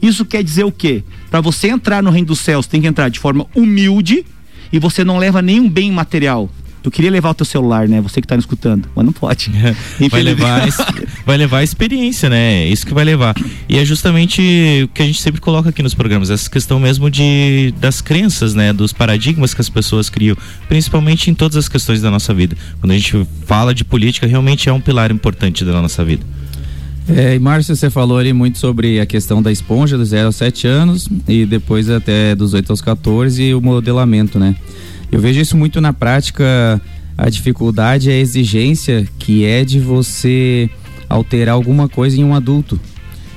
Isso 0.01 0.25
quer 0.25 0.43
dizer 0.43 0.63
o 0.63 0.71
quê? 0.71 1.03
Para 1.29 1.39
você 1.39 1.67
entrar 1.67 2.01
no 2.01 2.09
reino 2.09 2.27
dos 2.27 2.39
céus, 2.39 2.65
tem 2.65 2.81
que 2.81 2.87
entrar 2.87 3.09
de 3.09 3.19
forma 3.19 3.45
humilde 3.53 4.25
e 4.71 4.79
você 4.79 5.03
não 5.03 5.17
leva 5.17 5.41
nenhum 5.41 5.69
bem 5.69 5.91
material. 5.91 6.49
Tu 6.85 6.91
queria 6.91 7.09
levar 7.09 7.31
o 7.31 7.33
teu 7.33 7.47
celular, 7.47 7.87
né? 7.87 7.99
Você 7.99 8.21
que 8.21 8.27
tá 8.27 8.35
me 8.35 8.41
escutando, 8.41 8.87
mas 8.95 9.03
não 9.03 9.11
pode. 9.11 9.49
vai 10.11 10.21
levar, 10.21 10.67
vai 11.25 11.35
levar 11.35 11.57
a 11.57 11.63
experiência, 11.63 12.29
né? 12.29 12.63
É 12.63 12.67
isso 12.67 12.85
que 12.85 12.93
vai 12.93 13.03
levar. 13.03 13.35
E 13.67 13.79
é 13.79 13.83
justamente 13.83 14.39
o 14.83 14.87
que 14.89 15.01
a 15.01 15.05
gente 15.05 15.19
sempre 15.19 15.41
coloca 15.41 15.69
aqui 15.69 15.81
nos 15.81 15.95
programas, 15.95 16.29
essa 16.29 16.47
questão 16.47 16.79
mesmo 16.79 17.09
de 17.09 17.73
das 17.79 18.01
crenças, 18.01 18.53
né? 18.53 18.71
Dos 18.71 18.93
paradigmas 18.93 19.51
que 19.51 19.61
as 19.61 19.67
pessoas 19.67 20.11
criam, 20.11 20.37
principalmente 20.67 21.31
em 21.31 21.33
todas 21.33 21.57
as 21.57 21.67
questões 21.67 22.01
da 22.01 22.11
nossa 22.11 22.35
vida. 22.35 22.55
Quando 22.79 22.91
a 22.91 22.95
gente 22.95 23.27
fala 23.47 23.73
de 23.73 23.83
política, 23.83 24.27
realmente 24.27 24.69
é 24.69 24.71
um 24.71 24.79
pilar 24.79 25.11
importante 25.11 25.65
da 25.65 25.81
nossa 25.81 26.05
vida. 26.05 26.23
É, 27.07 27.35
e 27.35 27.39
Márcio, 27.39 27.75
você 27.75 27.89
falou 27.89 28.17
ali 28.17 28.33
muito 28.33 28.57
sobre 28.57 28.99
a 28.99 29.05
questão 29.05 29.41
da 29.41 29.51
esponja 29.51 29.95
dos 29.97 30.09
0 30.09 30.27
aos 30.27 30.35
7 30.37 30.67
anos 30.67 31.07
e 31.27 31.45
depois 31.45 31.87
até 31.89 32.33
dos 32.33 32.53
8 32.53 32.71
aos 32.71 32.81
14 32.81 33.43
e 33.43 33.53
o 33.53 33.61
modelamento, 33.61 34.39
né? 34.39 34.55
Eu 35.11 35.19
vejo 35.19 35.39
isso 35.39 35.55
muito 35.55 35.79
na 35.79 35.93
prática, 35.93 36.81
a 37.15 37.29
dificuldade, 37.29 38.09
a 38.09 38.17
exigência 38.17 39.07
que 39.19 39.45
é 39.45 39.63
de 39.63 39.79
você 39.79 40.67
alterar 41.07 41.53
alguma 41.53 41.87
coisa 41.87 42.19
em 42.19 42.23
um 42.23 42.33
adulto. 42.33 42.79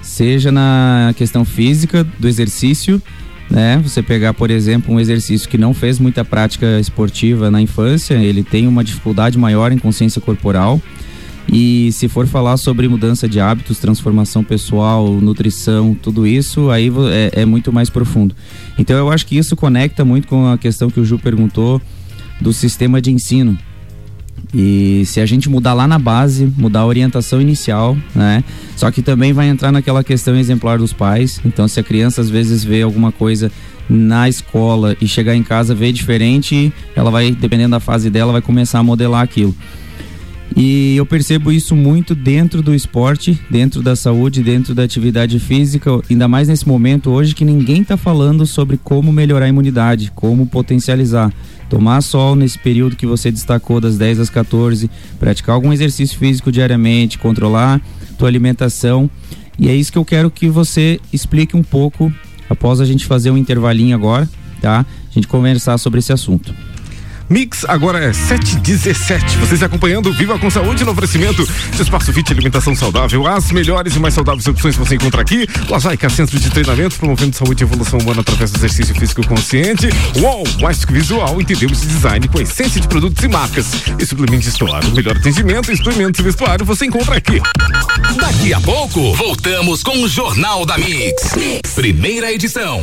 Seja 0.00 0.50
na 0.50 1.12
questão 1.14 1.44
física 1.44 2.06
do 2.18 2.26
exercício, 2.26 3.02
né? 3.50 3.78
Você 3.82 4.02
pegar, 4.02 4.32
por 4.32 4.50
exemplo, 4.50 4.94
um 4.94 4.98
exercício 4.98 5.46
que 5.46 5.58
não 5.58 5.74
fez 5.74 5.98
muita 5.98 6.24
prática 6.24 6.80
esportiva 6.80 7.50
na 7.50 7.60
infância, 7.60 8.14
ele 8.14 8.42
tem 8.42 8.66
uma 8.66 8.82
dificuldade 8.82 9.36
maior 9.36 9.72
em 9.72 9.78
consciência 9.78 10.22
corporal. 10.22 10.80
E 11.50 11.90
se 11.92 12.08
for 12.08 12.26
falar 12.26 12.56
sobre 12.58 12.86
mudança 12.88 13.28
de 13.28 13.40
hábitos, 13.40 13.78
transformação 13.78 14.44
pessoal, 14.44 15.08
nutrição, 15.08 15.94
tudo 15.94 16.26
isso, 16.26 16.70
aí 16.70 16.92
é, 17.10 17.42
é, 17.42 17.44
muito 17.46 17.72
mais 17.72 17.88
profundo. 17.88 18.34
Então 18.78 18.96
eu 18.96 19.10
acho 19.10 19.26
que 19.26 19.36
isso 19.36 19.56
conecta 19.56 20.04
muito 20.04 20.28
com 20.28 20.46
a 20.46 20.58
questão 20.58 20.90
que 20.90 21.00
o 21.00 21.04
Ju 21.04 21.18
perguntou 21.18 21.80
do 22.40 22.52
sistema 22.52 23.00
de 23.00 23.10
ensino. 23.10 23.58
E 24.52 25.02
se 25.06 25.20
a 25.20 25.26
gente 25.26 25.48
mudar 25.48 25.74
lá 25.74 25.86
na 25.86 25.98
base, 25.98 26.50
mudar 26.56 26.80
a 26.80 26.86
orientação 26.86 27.40
inicial, 27.40 27.96
né? 28.14 28.42
Só 28.76 28.90
que 28.90 29.02
também 29.02 29.32
vai 29.32 29.48
entrar 29.48 29.72
naquela 29.72 30.02
questão 30.02 30.36
exemplar 30.36 30.78
dos 30.78 30.92
pais. 30.92 31.40
Então, 31.44 31.68
se 31.68 31.78
a 31.80 31.82
criança 31.82 32.20
às 32.20 32.30
vezes 32.30 32.64
vê 32.64 32.82
alguma 32.82 33.12
coisa 33.12 33.50
na 33.90 34.28
escola 34.28 34.96
e 35.00 35.08
chegar 35.08 35.34
em 35.34 35.42
casa 35.42 35.74
vê 35.74 35.92
diferente, 35.92 36.72
ela 36.94 37.10
vai, 37.10 37.30
dependendo 37.30 37.72
da 37.72 37.80
fase 37.80 38.10
dela, 38.10 38.32
vai 38.32 38.42
começar 38.42 38.78
a 38.78 38.82
modelar 38.82 39.22
aquilo. 39.22 39.54
E 40.60 40.96
eu 40.96 41.06
percebo 41.06 41.52
isso 41.52 41.76
muito 41.76 42.16
dentro 42.16 42.60
do 42.60 42.74
esporte, 42.74 43.40
dentro 43.48 43.80
da 43.80 43.94
saúde, 43.94 44.42
dentro 44.42 44.74
da 44.74 44.82
atividade 44.82 45.38
física, 45.38 45.88
ainda 46.10 46.26
mais 46.26 46.48
nesse 46.48 46.66
momento 46.66 47.10
hoje 47.10 47.32
que 47.32 47.44
ninguém 47.44 47.82
está 47.82 47.96
falando 47.96 48.44
sobre 48.44 48.76
como 48.76 49.12
melhorar 49.12 49.46
a 49.46 49.48
imunidade, 49.48 50.10
como 50.16 50.48
potencializar. 50.48 51.32
Tomar 51.70 52.00
sol 52.00 52.34
nesse 52.34 52.58
período 52.58 52.96
que 52.96 53.06
você 53.06 53.30
destacou, 53.30 53.80
das 53.80 53.96
10 53.96 54.18
às 54.18 54.30
14, 54.30 54.90
praticar 55.20 55.54
algum 55.54 55.72
exercício 55.72 56.18
físico 56.18 56.50
diariamente, 56.50 57.18
controlar 57.18 57.80
tua 58.18 58.26
alimentação. 58.26 59.08
E 59.60 59.68
é 59.68 59.74
isso 59.76 59.92
que 59.92 59.98
eu 59.98 60.04
quero 60.04 60.28
que 60.28 60.48
você 60.48 60.98
explique 61.12 61.56
um 61.56 61.62
pouco 61.62 62.12
após 62.50 62.80
a 62.80 62.84
gente 62.84 63.06
fazer 63.06 63.30
um 63.30 63.36
intervalinho 63.36 63.94
agora, 63.94 64.28
tá? 64.60 64.84
A 65.08 65.14
gente 65.14 65.28
conversar 65.28 65.78
sobre 65.78 66.00
esse 66.00 66.12
assunto. 66.12 66.52
Mix 67.28 67.64
agora 67.68 68.02
é 68.02 68.12
717. 68.12 69.36
Vocês 69.38 69.62
acompanhando 69.62 70.12
Viva 70.12 70.38
com 70.38 70.48
Saúde 70.50 70.84
no 70.84 70.92
oferecimento 70.92 71.46
de 71.72 71.82
Espaço 71.82 72.12
Fit 72.12 72.32
Alimentação 72.32 72.74
Saudável. 72.74 73.26
As 73.26 73.50
melhores 73.52 73.94
e 73.94 73.98
mais 73.98 74.14
saudáveis 74.14 74.46
opções 74.46 74.76
você 74.76 74.94
encontra 74.94 75.20
aqui. 75.20 75.46
Lajaica 75.68 76.08
Centro 76.08 76.38
de 76.38 76.50
Treinamento, 76.50 76.96
promovendo 76.96 77.36
saúde 77.36 77.62
e 77.62 77.66
evolução 77.66 77.98
humana 77.98 78.22
através 78.22 78.50
do 78.50 78.58
exercício 78.58 78.94
físico 78.94 79.26
consciente. 79.26 79.88
UOL, 80.16 80.44
Plástico 80.58 80.92
Visual, 80.92 81.40
entendemos 81.40 81.82
de 81.82 81.88
design 81.88 82.28
com 82.28 82.40
essência 82.40 82.80
de 82.80 82.88
produtos 82.88 83.22
e 83.22 83.28
marcas. 83.28 83.66
E 83.98 84.06
Suplemento 84.06 84.48
Store, 84.48 84.86
o 84.86 84.94
melhor 84.94 85.16
atendimento, 85.16 85.76
suplementos 85.76 86.18
e 86.20 86.22
vestuário 86.22 86.64
você 86.64 86.86
encontra 86.86 87.16
aqui. 87.16 87.40
Daqui 88.16 88.54
a 88.54 88.60
pouco, 88.60 89.14
voltamos 89.14 89.82
com 89.82 90.02
o 90.02 90.08
Jornal 90.08 90.64
da 90.64 90.78
mix. 90.78 91.34
mix. 91.36 91.72
Primeira 91.74 92.32
edição. 92.32 92.82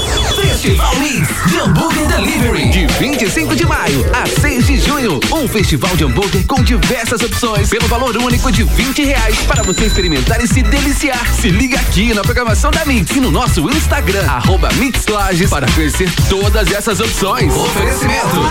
Festival 0.35 0.95
Mix 0.97 1.27
de 1.47 1.59
Hambúrguer 1.59 2.07
Delivery. 2.07 2.69
De 2.69 2.87
25 2.99 3.55
de 3.55 3.65
maio 3.65 4.05
a 4.13 4.27
6 4.27 4.67
de 4.67 4.79
junho. 4.79 5.19
Um 5.31 5.47
festival 5.47 5.95
de 5.95 6.03
hambúrguer 6.03 6.45
com 6.45 6.61
diversas 6.63 7.21
opções 7.21 7.69
pelo 7.69 7.87
valor 7.87 8.15
único 8.17 8.51
de 8.51 8.63
20 8.63 9.03
reais 9.03 9.37
para 9.47 9.63
você 9.63 9.85
experimentar 9.85 10.41
e 10.43 10.47
se 10.47 10.61
deliciar. 10.61 11.25
Se 11.33 11.49
liga 11.49 11.79
aqui 11.79 12.13
na 12.13 12.21
programação 12.21 12.71
da 12.71 12.85
Mix 12.85 13.15
e 13.15 13.19
no 13.19 13.31
nosso 13.31 13.67
Instagram, 13.69 14.25
arroba 14.27 14.69
Mixlages, 14.73 15.49
para 15.49 15.69
conhecer 15.71 16.11
todas 16.29 16.71
essas 16.71 16.99
opções. 16.99 17.53
Oferecimento. 17.53 18.41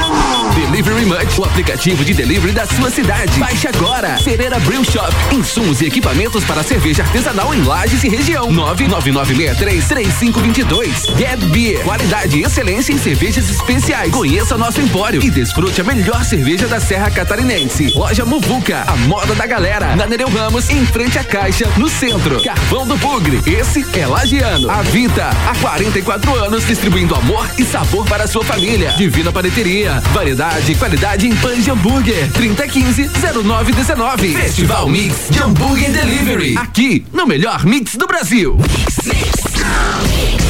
Delivery 0.54 1.06
Much, 1.06 1.38
o 1.38 1.44
aplicativo 1.44 2.04
de 2.04 2.14
delivery 2.14 2.52
da 2.52 2.66
sua 2.66 2.90
cidade. 2.90 3.38
Baixe 3.38 3.68
agora. 3.68 4.18
Cereira 4.18 4.58
Brew 4.60 4.84
Shop. 4.84 5.14
Insumos 5.32 5.80
e 5.80 5.86
equipamentos 5.86 6.44
para 6.44 6.62
cerveja 6.62 7.02
artesanal 7.02 7.54
em 7.54 7.62
Lages 7.62 8.02
e 8.04 8.08
região. 8.08 8.50
99963 8.50 9.86
3522. 9.86 11.06
Get 11.16 11.40
Beer 11.50 11.82
Qualidade 11.82 12.38
e 12.38 12.42
excelência 12.42 12.92
em 12.92 12.98
cervejas 12.98 13.50
especiais. 13.50 14.12
Conheça 14.12 14.56
nosso 14.56 14.80
empório 14.80 15.22
e 15.22 15.30
desfrute 15.30 15.80
a 15.80 15.84
melhor 15.84 16.24
cerveja 16.24 16.66
da 16.68 16.80
Serra 16.80 17.10
Catarinense. 17.10 17.92
Loja 17.94 18.24
Muvuca, 18.24 18.84
a 18.86 18.96
moda 18.96 19.34
da 19.34 19.46
galera. 19.46 19.96
Na 19.96 20.06
Nereu 20.06 20.28
Ramos, 20.28 20.70
em 20.70 20.86
frente 20.86 21.18
à 21.18 21.24
Caixa, 21.24 21.68
no 21.76 21.88
centro. 21.88 22.42
Carvão 22.42 22.86
do 22.86 22.96
Bugre, 22.96 23.40
esse 23.46 23.84
é 23.98 24.06
Lagiano. 24.06 24.70
A 24.70 24.82
Vita, 24.82 25.30
há 25.48 25.54
44 25.60 26.34
anos, 26.36 26.66
distribuindo 26.66 27.14
amor 27.14 27.48
e 27.58 27.64
sabor 27.64 28.06
para 28.06 28.24
a 28.24 28.28
sua 28.28 28.44
família. 28.44 28.92
Divina 28.92 29.32
Paneteria, 29.32 30.00
variedade 30.12 30.72
e 30.72 30.74
qualidade 30.74 31.26
em 31.26 31.34
pães 31.36 31.64
de 31.64 31.70
hambúrguer. 31.70 32.30
3015-0919. 32.32 34.36
Festival 34.36 34.88
Mix 34.88 35.14
de 35.30 35.42
Hambúrguer 35.42 35.90
Delivery. 35.90 36.56
Aqui, 36.56 37.04
no 37.12 37.26
melhor 37.26 37.64
mix 37.64 37.96
do 37.96 38.06
Brasil. 38.06 38.56
Mix, 38.56 39.06
mix. 39.06 40.49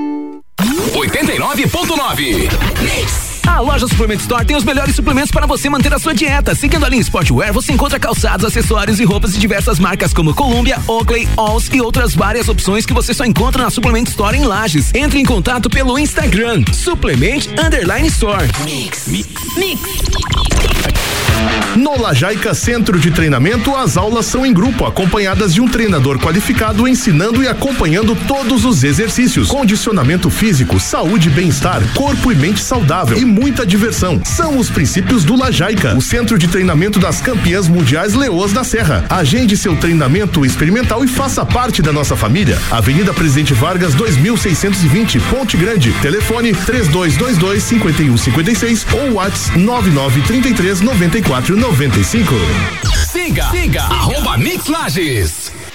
89.9. 0.61 3.30
A 3.51 3.59
loja 3.59 3.85
Suplement 3.85 4.15
Store 4.15 4.45
tem 4.45 4.55
os 4.55 4.63
melhores 4.63 4.95
suplementos 4.95 5.29
para 5.29 5.45
você 5.45 5.69
manter 5.69 5.93
a 5.93 5.99
sua 5.99 6.13
dieta. 6.13 6.55
Seguindo 6.55 6.85
a 6.85 6.89
linha 6.89 7.01
Sportwear, 7.01 7.51
você 7.51 7.73
encontra 7.73 7.99
calçados, 7.99 8.45
acessórios 8.45 8.97
e 8.99 9.03
roupas 9.03 9.33
de 9.33 9.39
diversas 9.39 9.77
marcas 9.77 10.13
como 10.13 10.33
Columbia, 10.33 10.79
Oakley, 10.87 11.27
Alls 11.35 11.69
e 11.75 11.81
outras 11.81 12.15
várias 12.15 12.47
opções 12.47 12.85
que 12.85 12.93
você 12.93 13.13
só 13.13 13.25
encontra 13.25 13.61
na 13.61 13.69
Suplement 13.69 14.07
Store 14.07 14.37
em 14.37 14.45
Lages. 14.45 14.91
Entre 14.95 15.19
em 15.19 15.25
contato 15.25 15.69
pelo 15.69 15.99
Instagram 15.99 16.63
Suplement 16.71 17.41
Underline 17.61 18.07
Store. 18.07 18.47
Mix. 18.63 19.07
Mix. 19.07 19.29
Mix. 19.57 19.81
No 21.75 21.99
Lajaica 21.99 22.53
Centro 22.53 22.99
de 22.99 23.11
Treinamento, 23.11 23.75
as 23.75 23.95
aulas 23.95 24.25
são 24.25 24.45
em 24.45 24.53
grupo, 24.53 24.85
acompanhadas 24.85 25.53
de 25.53 25.61
um 25.61 25.67
treinador 25.67 26.19
qualificado 26.19 26.87
ensinando 26.87 27.41
e 27.41 27.47
acompanhando 27.47 28.15
todos 28.27 28.65
os 28.65 28.83
exercícios. 28.83 29.47
Condicionamento 29.47 30.29
físico, 30.29 30.79
saúde 30.79 31.29
e 31.29 31.31
bem-estar, 31.31 31.81
corpo 31.93 32.31
e 32.31 32.35
mente 32.35 32.61
saudável 32.61 33.17
e 33.17 33.23
muita 33.41 33.65
diversão. 33.65 34.21
São 34.23 34.59
os 34.59 34.69
princípios 34.69 35.23
do 35.23 35.35
Lajaica, 35.35 35.97
o 35.97 36.01
centro 36.01 36.37
de 36.37 36.47
treinamento 36.47 36.99
das 36.99 37.19
campeãs 37.19 37.67
mundiais 37.67 38.13
Leoas 38.13 38.53
da 38.53 38.63
Serra. 38.63 39.03
Agende 39.09 39.57
seu 39.57 39.75
treinamento 39.75 40.45
experimental 40.45 41.03
e 41.03 41.07
faça 41.07 41.43
parte 41.43 41.81
da 41.81 41.91
nossa 41.91 42.15
família. 42.15 42.59
Avenida 42.69 43.11
Presidente 43.15 43.55
Vargas 43.55 43.95
2620, 43.95 45.19
Ponte 45.21 45.57
Grande. 45.57 45.91
Telefone 46.03 46.53
3222 46.53 47.63
5156 47.63 48.85
ou 48.93 49.13
WhatsApp 49.13 49.57
9933 49.57 50.81
9495. 50.81 52.35
Siga, 53.11 53.49
siga, 53.49 53.81
arroba 53.81 54.37
Mix 54.37 54.67
Lages. 54.67 55.60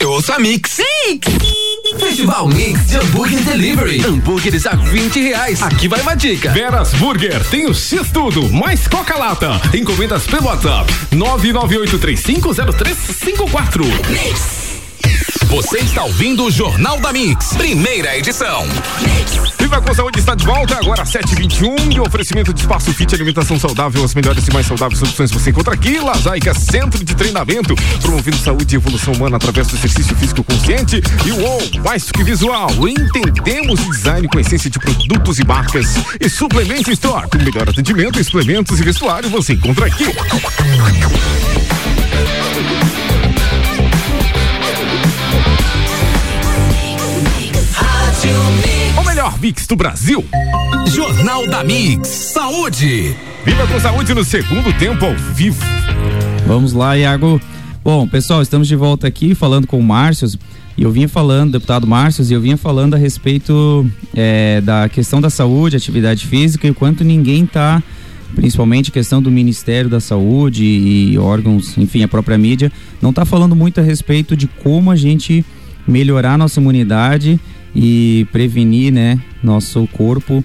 Eu 0.00 0.10
ouço 0.12 0.32
a 0.32 0.38
Mix. 0.38 0.78
Mix. 0.78 1.28
Festival 1.98 2.48
Mix 2.48 2.86
de 2.86 2.96
Hambúrguer 2.96 3.40
Delivery. 3.40 4.02
Hambúrgueres 4.04 4.64
a 4.66 4.74
20 4.74 5.20
reais. 5.20 5.62
Aqui 5.62 5.86
vai 5.88 6.00
uma 6.00 6.14
dica. 6.14 6.50
Veras 6.52 6.94
Burger 6.94 7.44
tem 7.50 7.66
o 7.66 7.74
X 7.74 8.08
tudo, 8.12 8.48
mais 8.50 8.88
Coca-Lata. 8.88 9.60
Encomendas 9.74 10.26
pelo 10.26 10.46
WhatsApp 10.46 10.90
998350354. 11.12 13.84
Mix. 14.08 14.69
Você 15.50 15.78
está 15.78 16.04
ouvindo 16.04 16.44
o 16.44 16.50
Jornal 16.50 17.00
da 17.00 17.12
Mix, 17.12 17.54
primeira 17.54 18.16
edição. 18.16 18.64
Viva 19.58 19.82
com 19.82 19.92
Saúde 19.92 20.20
está 20.20 20.36
de 20.36 20.46
volta, 20.46 20.76
agora 20.76 21.02
7h21. 21.02 21.96
E 21.96 21.98
oferecimento 21.98 22.54
de 22.54 22.60
espaço 22.60 22.94
fit, 22.94 23.12
alimentação 23.16 23.58
saudável, 23.58 24.04
as 24.04 24.14
melhores 24.14 24.46
e 24.46 24.52
mais 24.52 24.64
saudáveis 24.64 25.02
opções 25.02 25.32
você 25.32 25.50
encontra 25.50 25.74
aqui. 25.74 25.98
Lasaica 25.98 26.54
Centro 26.54 27.04
de 27.04 27.16
Treinamento, 27.16 27.74
promovendo 28.00 28.36
saúde 28.36 28.76
e 28.76 28.78
evolução 28.78 29.12
humana 29.12 29.38
através 29.38 29.66
do 29.66 29.76
exercício 29.76 30.14
físico 30.14 30.44
consciente. 30.44 31.02
E 31.26 31.32
uou, 31.32 31.60
mais 31.84 32.12
que 32.12 32.22
visual, 32.22 32.70
entendemos 32.86 33.80
o 33.80 33.90
design 33.90 34.28
com 34.28 34.38
essência 34.38 34.70
de 34.70 34.78
produtos 34.78 35.40
e 35.40 35.44
marcas. 35.44 35.96
E 36.20 36.28
Suplemento 36.28 36.92
Store, 36.92 37.28
com 37.28 37.38
melhor 37.38 37.68
atendimento, 37.68 38.22
suplementos 38.22 38.78
e 38.78 38.84
vestuário 38.84 39.28
você 39.28 39.54
encontra 39.54 39.86
aqui. 39.86 40.04
Melhor 49.30 49.38
mix 49.40 49.66
do 49.66 49.76
Brasil. 49.76 50.24
Jornal 50.88 51.46
da 51.46 51.62
Mix. 51.62 52.08
Saúde. 52.08 53.14
Viva 53.44 53.66
com 53.66 53.78
saúde 53.78 54.14
no 54.14 54.24
segundo 54.24 54.72
tempo 54.78 55.04
ao 55.04 55.14
vivo. 55.14 55.62
Vamos 56.46 56.72
lá, 56.72 56.96
Iago. 56.96 57.40
Bom, 57.84 58.06
pessoal, 58.08 58.42
estamos 58.42 58.66
de 58.66 58.74
volta 58.74 59.06
aqui 59.06 59.34
falando 59.34 59.66
com 59.66 59.78
o 59.78 59.82
Márcio. 59.82 60.28
E 60.76 60.82
eu 60.82 60.90
vinha 60.90 61.08
falando, 61.08 61.52
deputado 61.52 61.86
Márcio, 61.86 62.24
e 62.24 62.32
eu 62.32 62.40
vinha 62.40 62.56
falando 62.56 62.94
a 62.94 62.96
respeito 62.96 63.88
é, 64.14 64.60
da 64.62 64.88
questão 64.88 65.20
da 65.20 65.28
saúde, 65.28 65.76
atividade 65.76 66.26
física 66.26 66.66
e 66.66 66.72
quanto 66.72 67.04
ninguém 67.04 67.44
está, 67.44 67.82
principalmente 68.34 68.90
a 68.90 68.92
questão 68.92 69.20
do 69.20 69.30
Ministério 69.30 69.90
da 69.90 70.00
Saúde 70.00 70.64
e 70.64 71.18
órgãos, 71.18 71.76
enfim, 71.76 72.02
a 72.02 72.08
própria 72.08 72.38
mídia, 72.38 72.72
não 73.02 73.10
está 73.10 73.24
falando 73.26 73.54
muito 73.54 73.78
a 73.78 73.82
respeito 73.82 74.34
de 74.34 74.46
como 74.46 74.90
a 74.90 74.96
gente 74.96 75.44
melhorar 75.86 76.38
nossa 76.38 76.60
imunidade 76.60 77.38
e 77.74 78.26
prevenir, 78.32 78.92
né, 78.92 79.20
nosso 79.42 79.86
corpo 79.92 80.44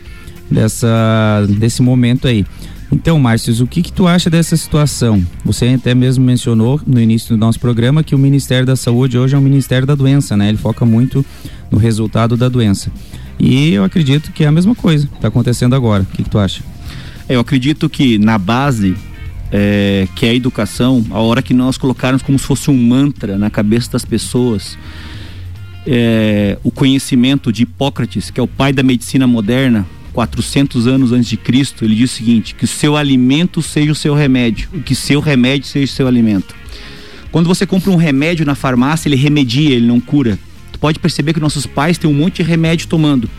dessa 0.49 1.45
desse 1.49 1.81
momento 1.81 2.27
aí. 2.27 2.45
Então, 2.91 3.19
Márcio, 3.19 3.63
o 3.63 3.67
que 3.67 3.81
que 3.81 3.91
tu 3.91 4.07
acha 4.07 4.29
dessa 4.29 4.55
situação? 4.55 5.25
Você 5.43 5.67
até 5.69 5.95
mesmo 5.95 6.23
mencionou 6.23 6.79
no 6.85 7.01
início 7.01 7.35
do 7.35 7.37
nosso 7.37 7.59
programa 7.59 8.03
que 8.03 8.13
o 8.13 8.17
Ministério 8.17 8.65
da 8.65 8.75
Saúde 8.75 9.17
hoje 9.17 9.35
é 9.35 9.37
o 9.37 9.41
Ministério 9.41 9.87
da 9.87 9.95
Doença, 9.95 10.37
né? 10.37 10.49
Ele 10.49 10.57
foca 10.57 10.85
muito 10.85 11.25
no 11.71 11.77
resultado 11.77 12.37
da 12.37 12.47
doença. 12.47 12.91
E 13.39 13.73
eu 13.73 13.83
acredito 13.83 14.31
que 14.31 14.43
é 14.43 14.47
a 14.47 14.51
mesma 14.51 14.75
coisa 14.75 15.09
está 15.13 15.27
acontecendo 15.27 15.75
agora. 15.75 16.03
O 16.03 16.05
que 16.05 16.23
que 16.23 16.29
tu 16.29 16.37
acha? 16.37 16.63
Eu 17.27 17.39
acredito 17.39 17.89
que 17.89 18.19
na 18.19 18.37
base 18.37 18.95
é, 19.51 20.07
que 20.15 20.25
é 20.25 20.29
a 20.29 20.33
educação, 20.33 21.03
a 21.09 21.19
hora 21.19 21.41
que 21.41 21.53
nós 21.53 21.77
colocarmos 21.77 22.21
como 22.21 22.37
se 22.37 22.45
fosse 22.45 22.69
um 22.69 22.77
mantra 22.77 23.37
na 23.37 23.49
cabeça 23.49 23.91
das 23.91 24.05
pessoas, 24.05 24.77
é, 25.85 26.57
o 26.63 26.71
conhecimento 26.71 27.51
de 27.51 27.63
Hipócrates, 27.63 28.29
que 28.29 28.39
é 28.39 28.43
o 28.43 28.47
pai 28.47 28.73
da 28.73 28.83
medicina 28.83 29.27
moderna, 29.27 29.85
400 30.13 30.87
anos 30.87 31.11
antes 31.11 31.27
de 31.27 31.37
Cristo, 31.37 31.83
ele 31.83 31.95
diz 31.95 32.11
o 32.11 32.15
seguinte: 32.15 32.55
que 32.55 32.63
o 32.63 32.67
seu 32.67 32.95
alimento 32.95 33.61
seja 33.61 33.91
o 33.91 33.95
seu 33.95 34.15
remédio, 34.15 34.69
o 34.73 34.81
que 34.81 34.95
seu 34.95 35.19
remédio 35.19 35.67
seja 35.67 35.91
o 35.91 35.95
seu 35.95 36.07
alimento. 36.07 36.55
Quando 37.31 37.47
você 37.47 37.65
compra 37.65 37.91
um 37.91 37.97
remédio 37.97 38.45
na 38.45 38.55
farmácia, 38.55 39.09
ele 39.09 39.17
remedia, 39.17 39.75
ele 39.75 39.85
não 39.85 39.99
cura. 39.99 40.39
Tu 40.71 40.79
pode 40.79 40.99
perceber 40.99 41.33
que 41.33 41.39
nossos 41.39 41.65
pais 41.65 41.97
têm 41.97 42.09
um 42.09 42.13
monte 42.13 42.37
de 42.37 42.43
remédio 42.43 42.87
tomando. 42.87 43.29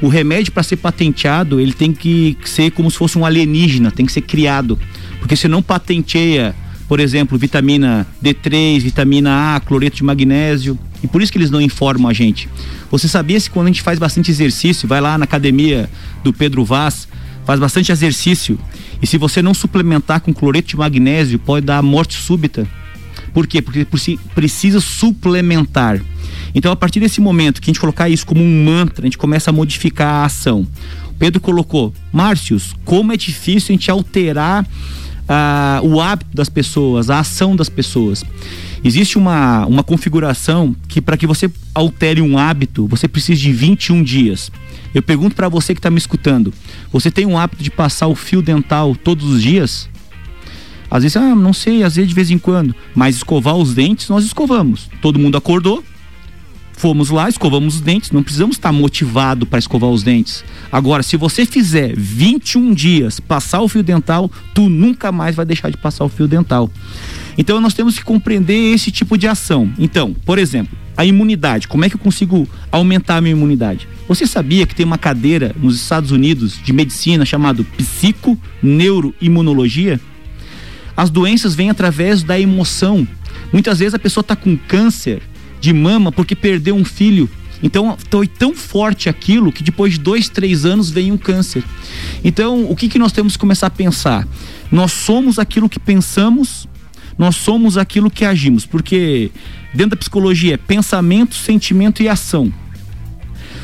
O 0.00 0.08
remédio 0.08 0.52
para 0.52 0.62
ser 0.62 0.76
patenteado, 0.76 1.60
ele 1.60 1.72
tem 1.72 1.92
que 1.92 2.36
ser 2.44 2.70
como 2.70 2.90
se 2.90 2.96
fosse 2.96 3.18
um 3.18 3.24
alienígena, 3.24 3.90
tem 3.90 4.06
que 4.06 4.12
ser 4.12 4.20
criado. 4.20 4.78
Porque 5.18 5.34
se 5.34 5.48
não 5.48 5.62
patenteia, 5.62 6.54
por 6.88 7.00
exemplo, 7.00 7.38
vitamina 7.38 8.06
D3, 8.22 8.80
vitamina 8.80 9.56
A, 9.56 9.60
cloreto 9.60 9.96
de 9.96 10.04
magnésio, 10.04 10.78
e 11.02 11.06
por 11.06 11.22
isso 11.22 11.32
que 11.32 11.38
eles 11.38 11.50
não 11.50 11.60
informam 11.60 12.08
a 12.08 12.12
gente. 12.12 12.48
Você 12.90 13.08
sabia 13.08 13.38
se 13.40 13.50
quando 13.50 13.66
a 13.66 13.70
gente 13.70 13.82
faz 13.82 13.98
bastante 13.98 14.30
exercício, 14.30 14.88
vai 14.88 15.00
lá 15.00 15.16
na 15.16 15.24
academia 15.24 15.88
do 16.22 16.32
Pedro 16.32 16.64
Vaz, 16.64 17.08
faz 17.44 17.58
bastante 17.58 17.90
exercício, 17.90 18.58
e 19.02 19.06
se 19.06 19.18
você 19.18 19.42
não 19.42 19.54
suplementar 19.54 20.20
com 20.20 20.32
cloreto 20.32 20.68
de 20.68 20.76
magnésio, 20.76 21.38
pode 21.38 21.66
dar 21.66 21.82
morte 21.82 22.16
súbita. 22.16 22.66
Por 23.32 23.46
quê? 23.46 23.60
Porque 23.60 23.86
precisa 24.34 24.80
suplementar. 24.80 26.00
Então, 26.54 26.70
a 26.70 26.76
partir 26.76 27.00
desse 27.00 27.20
momento 27.20 27.60
que 27.60 27.68
a 27.68 27.72
gente 27.72 27.80
colocar 27.80 28.08
isso 28.08 28.24
como 28.24 28.40
um 28.40 28.64
mantra, 28.64 29.02
a 29.02 29.06
gente 29.06 29.18
começa 29.18 29.50
a 29.50 29.52
modificar 29.52 30.22
a 30.22 30.24
ação. 30.26 30.66
Pedro 31.18 31.40
colocou, 31.40 31.92
Márcios, 32.12 32.74
como 32.84 33.12
é 33.12 33.16
difícil 33.16 33.72
a 33.72 33.76
gente 33.76 33.90
alterar 33.90 34.66
o 35.82 36.00
hábito 36.00 36.34
das 36.34 36.48
pessoas, 36.48 37.10
a 37.10 37.20
ação 37.20 37.56
das 37.56 37.68
pessoas. 37.68 38.24
Existe 38.82 39.16
uma, 39.16 39.64
uma 39.66 39.82
configuração 39.82 40.76
que 40.88 41.00
para 41.00 41.16
que 41.16 41.26
você 41.26 41.50
altere 41.74 42.20
um 42.20 42.36
hábito, 42.36 42.86
você 42.86 43.08
precisa 43.08 43.40
de 43.40 43.52
21 43.52 44.02
dias. 44.02 44.52
Eu 44.94 45.02
pergunto 45.02 45.34
para 45.34 45.48
você 45.48 45.74
que 45.74 45.78
está 45.78 45.90
me 45.90 45.98
escutando, 45.98 46.52
você 46.92 47.10
tem 47.10 47.26
um 47.26 47.38
hábito 47.38 47.62
de 47.64 47.70
passar 47.70 48.06
o 48.06 48.14
fio 48.14 48.42
dental 48.42 48.94
todos 48.94 49.24
os 49.24 49.42
dias? 49.42 49.88
Às 50.90 51.02
vezes, 51.02 51.16
ah, 51.16 51.34
não 51.34 51.52
sei, 51.52 51.82
às 51.82 51.96
vezes 51.96 52.08
de 52.08 52.14
vez 52.14 52.30
em 52.30 52.38
quando. 52.38 52.74
Mas 52.94 53.16
escovar 53.16 53.56
os 53.56 53.74
dentes, 53.74 54.08
nós 54.08 54.24
escovamos. 54.24 54.88
Todo 55.00 55.18
mundo 55.18 55.36
acordou, 55.36 55.82
fomos 56.76 57.10
lá, 57.10 57.28
escovamos 57.28 57.76
os 57.76 57.80
dentes, 57.80 58.10
não 58.10 58.22
precisamos 58.22 58.56
estar 58.56 58.72
motivado 58.72 59.46
para 59.46 59.58
escovar 59.58 59.90
os 59.90 60.02
dentes. 60.02 60.44
Agora, 60.70 61.02
se 61.02 61.16
você 61.16 61.46
fizer 61.46 61.94
21 61.96 62.74
dias 62.74 63.20
passar 63.20 63.62
o 63.62 63.68
fio 63.68 63.82
dental, 63.82 64.30
tu 64.52 64.68
nunca 64.68 65.12
mais 65.12 65.34
vai 65.34 65.46
deixar 65.46 65.70
de 65.70 65.76
passar 65.76 66.04
o 66.04 66.08
fio 66.08 66.28
dental. 66.28 66.70
Então 67.36 67.60
nós 67.60 67.74
temos 67.74 67.98
que 67.98 68.04
compreender 68.04 68.74
esse 68.74 68.90
tipo 68.90 69.16
de 69.16 69.26
ação. 69.26 69.72
Então, 69.78 70.14
por 70.24 70.38
exemplo, 70.38 70.76
a 70.96 71.04
imunidade, 71.04 71.66
como 71.66 71.84
é 71.84 71.88
que 71.88 71.96
eu 71.96 72.00
consigo 72.00 72.48
aumentar 72.70 73.16
a 73.16 73.20
minha 73.20 73.32
imunidade? 73.32 73.88
Você 74.06 74.26
sabia 74.26 74.66
que 74.66 74.74
tem 74.74 74.86
uma 74.86 74.98
cadeira 74.98 75.54
nos 75.58 75.76
Estados 75.76 76.10
Unidos 76.10 76.58
de 76.62 76.72
medicina 76.72 77.24
chamado 77.24 77.64
psiconeuroimunologia? 77.76 80.00
As 80.96 81.10
doenças 81.10 81.54
vêm 81.54 81.70
através 81.70 82.22
da 82.22 82.38
emoção. 82.38 83.08
Muitas 83.52 83.80
vezes 83.80 83.94
a 83.94 83.98
pessoa 83.98 84.22
está 84.22 84.36
com 84.36 84.56
câncer 84.56 85.22
de 85.64 85.72
mama 85.72 86.12
porque 86.12 86.36
perdeu 86.36 86.76
um 86.76 86.84
filho. 86.84 87.28
Então 87.62 87.96
foi 88.10 88.28
tão 88.28 88.54
forte 88.54 89.08
aquilo 89.08 89.50
que 89.50 89.62
depois 89.62 89.94
de 89.94 90.00
dois, 90.00 90.28
três 90.28 90.66
anos 90.66 90.90
vem 90.90 91.10
um 91.10 91.16
câncer. 91.16 91.64
Então 92.22 92.70
o 92.70 92.76
que, 92.76 92.88
que 92.88 92.98
nós 92.98 93.12
temos 93.12 93.32
que 93.32 93.38
começar 93.38 93.68
a 93.68 93.70
pensar? 93.70 94.28
Nós 94.70 94.92
somos 94.92 95.38
aquilo 95.38 95.68
que 95.68 95.80
pensamos, 95.80 96.68
nós 97.16 97.36
somos 97.36 97.78
aquilo 97.78 98.10
que 98.10 98.24
agimos, 98.24 98.66
porque 98.66 99.30
dentro 99.72 99.90
da 99.90 99.96
psicologia 99.96 100.54
é 100.54 100.58
pensamento, 100.58 101.34
sentimento 101.34 102.02
e 102.02 102.08
ação. 102.08 102.52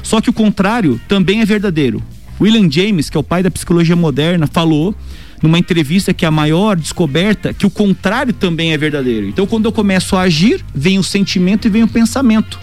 Só 0.02 0.20
que 0.20 0.30
o 0.30 0.32
contrário 0.32 0.98
também 1.06 1.42
é 1.42 1.44
verdadeiro. 1.44 2.02
William 2.40 2.70
James, 2.70 3.10
que 3.10 3.18
é 3.18 3.20
o 3.20 3.22
pai 3.22 3.42
da 3.42 3.50
psicologia 3.50 3.94
moderna, 3.94 4.46
falou 4.46 4.94
numa 5.42 5.58
entrevista 5.58 6.12
que 6.12 6.26
a 6.26 6.30
maior 6.30 6.76
descoberta 6.76 7.52
que 7.54 7.66
o 7.66 7.70
contrário 7.70 8.32
também 8.32 8.72
é 8.72 8.78
verdadeiro. 8.78 9.26
Então, 9.26 9.46
quando 9.46 9.66
eu 9.66 9.72
começo 9.72 10.16
a 10.16 10.22
agir, 10.22 10.64
vem 10.74 10.98
o 10.98 11.02
sentimento 11.02 11.66
e 11.66 11.70
vem 11.70 11.82
o 11.82 11.88
pensamento. 11.88 12.58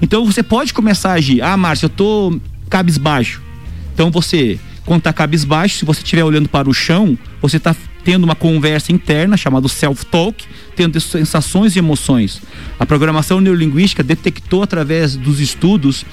Então, 0.00 0.24
você 0.24 0.42
pode 0.42 0.72
começar 0.72 1.10
a 1.10 1.14
agir. 1.14 1.42
Ah, 1.42 1.56
Márcio, 1.56 1.86
eu 1.86 1.90
tô 1.90 2.40
cabisbaixo. 2.68 3.42
Então, 3.92 4.10
você 4.10 4.58
quando 4.84 4.98
está 4.98 5.12
cabisbaixo, 5.12 5.78
se 5.78 5.84
você 5.84 6.02
estiver 6.02 6.24
olhando 6.24 6.48
para 6.48 6.68
o 6.68 6.74
chão, 6.74 7.16
você 7.40 7.56
está 7.56 7.74
tendo 8.04 8.24
uma 8.24 8.34
conversa 8.34 8.92
interna 8.92 9.36
chamada 9.36 9.66
self-talk, 9.66 10.44
tendo 10.76 11.00
sensações 11.00 11.74
e 11.74 11.78
emoções. 11.78 12.42
A 12.78 12.84
programação 12.84 13.40
neurolinguística 13.40 14.02
detectou 14.02 14.62
através 14.62 15.16
dos 15.16 15.40
estudos 15.40 16.04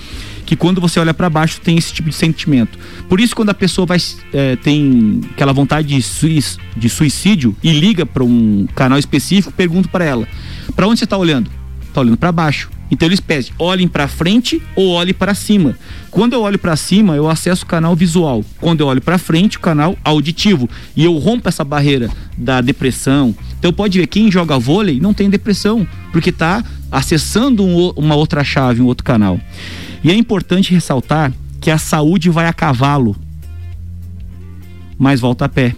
que 0.46 0.56
quando 0.56 0.82
você 0.82 1.00
olha 1.00 1.14
para 1.14 1.30
baixo 1.30 1.62
tem 1.62 1.78
esse 1.78 1.94
tipo 1.94 2.10
de 2.10 2.16
sentimento. 2.16 2.78
Por 3.08 3.20
isso, 3.20 3.36
quando 3.36 3.50
a 3.50 3.54
pessoa 3.54 3.86
vai 3.86 3.98
é, 4.34 4.56
tem 4.56 5.22
aquela 5.32 5.54
vontade 5.54 5.88
de, 5.88 6.02
suic, 6.02 6.58
de 6.76 6.90
suicídio 6.90 7.56
e 7.64 7.72
liga 7.72 8.06
para 8.06 8.24
um 8.24 8.68
canal 8.76 8.98
específico, 8.98 9.54
pergunto 9.54 9.90
para 9.90 10.06
ela: 10.06 10.28
para 10.76 10.88
onde 10.88 11.00
você 11.00 11.06
está 11.06 11.18
olhando? 11.18 11.50
Está 11.88 12.02
olhando 12.02 12.18
para 12.18 12.32
baixo. 12.32 12.70
Então 12.92 13.08
eles 13.08 13.22
pedem, 13.22 13.52
olhem 13.58 13.88
para 13.88 14.06
frente 14.08 14.62
ou 14.76 14.90
olhem 14.90 15.14
para 15.14 15.34
cima. 15.34 15.78
Quando 16.12 16.34
eu 16.34 16.42
olho 16.42 16.60
para 16.60 16.76
cima, 16.76 17.16
eu 17.16 17.30
acesso 17.30 17.64
o 17.64 17.68
canal 17.68 17.96
visual. 17.96 18.44
Quando 18.60 18.82
eu 18.82 18.88
olho 18.88 19.02
para 19.02 19.18
frente, 19.18 19.58
o 19.58 19.62
canal 19.62 19.98
auditivo. 20.04 20.70
E 20.96 21.06
eu 21.06 21.18
rompo 21.18 21.48
essa 21.48 21.64
barreira 21.64 22.10
da 22.38 22.60
depressão. 22.60 23.34
Então 23.58 23.72
pode 23.72 23.98
ver, 23.98 24.08
quem 24.08 24.30
joga 24.30 24.60
vôlei 24.60 25.00
não 25.00 25.14
tem 25.14 25.30
depressão, 25.30 25.88
porque 26.12 26.32
está 26.32 26.64
acessando 26.92 27.64
um, 27.64 27.92
uma 27.92 28.16
outra 28.16 28.44
chave, 28.44 28.82
um 28.82 28.86
outro 28.86 29.06
canal. 29.06 29.40
E 30.04 30.12
é 30.12 30.16
importante 30.16 30.74
ressaltar 30.74 31.32
que 31.62 31.72
a 31.72 31.78
saúde 31.78 32.30
vai 32.30 32.48
a 32.48 32.54
cavalo, 32.54 33.16
mas 34.98 35.20
volta 35.20 35.46
a 35.46 35.50
pé, 35.50 35.76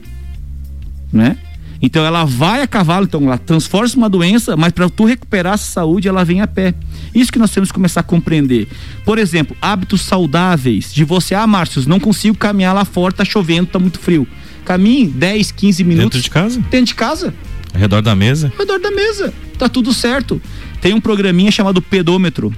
né? 1.12 1.38
Então 1.86 2.06
ela 2.06 2.24
vai 2.24 2.62
a 2.62 2.68
cavalo, 2.68 3.04
então 3.04 3.22
ela 3.24 3.38
transforma 3.38 3.90
uma 3.98 4.10
doença, 4.10 4.56
mas 4.56 4.72
para 4.72 4.90
tu 4.90 5.04
recuperar 5.04 5.56
a 5.56 5.58
saúde, 5.58 6.08
ela 6.08 6.24
vem 6.24 6.40
a 6.40 6.48
pé. 6.48 6.74
Isso 7.14 7.30
que 7.30 7.38
nós 7.38 7.52
temos 7.52 7.70
que 7.70 7.74
começar 7.74 8.00
a 8.00 8.04
compreender. 8.04 8.70
Por 9.04 9.20
exemplo, 9.20 9.54
hábitos 9.62 10.00
saudáveis 10.00 10.94
de 10.94 11.04
você, 11.04 11.36
ah, 11.36 11.46
Márcio, 11.46 11.84
não 11.86 12.00
consigo 12.00 12.38
caminhar 12.38 12.74
lá 12.74 12.86
fora, 12.86 13.14
tá 13.14 13.26
chovendo, 13.26 13.68
tá 13.68 13.80
muito 13.80 14.00
frio. 14.00 14.26
Caminhe 14.64 15.08
10, 15.08 15.52
15 15.52 15.84
minutos. 15.84 16.06
Dentro 16.06 16.22
de 16.22 16.30
casa? 16.30 16.60
Dentro 16.72 16.86
de 16.86 16.96
casa. 16.96 17.34
Ao 17.74 17.80
redor 17.82 18.02
da 18.02 18.16
mesa? 18.16 18.50
Ao 18.54 18.60
redor 18.60 18.80
da 18.80 18.90
mesa. 18.90 19.34
Tá 19.60 19.68
tudo 19.68 19.94
certo. 19.94 20.42
Tem 20.80 20.94
um 20.94 21.02
programinha 21.02 21.52
chamado 21.52 21.82
pedômetro. 21.82 22.56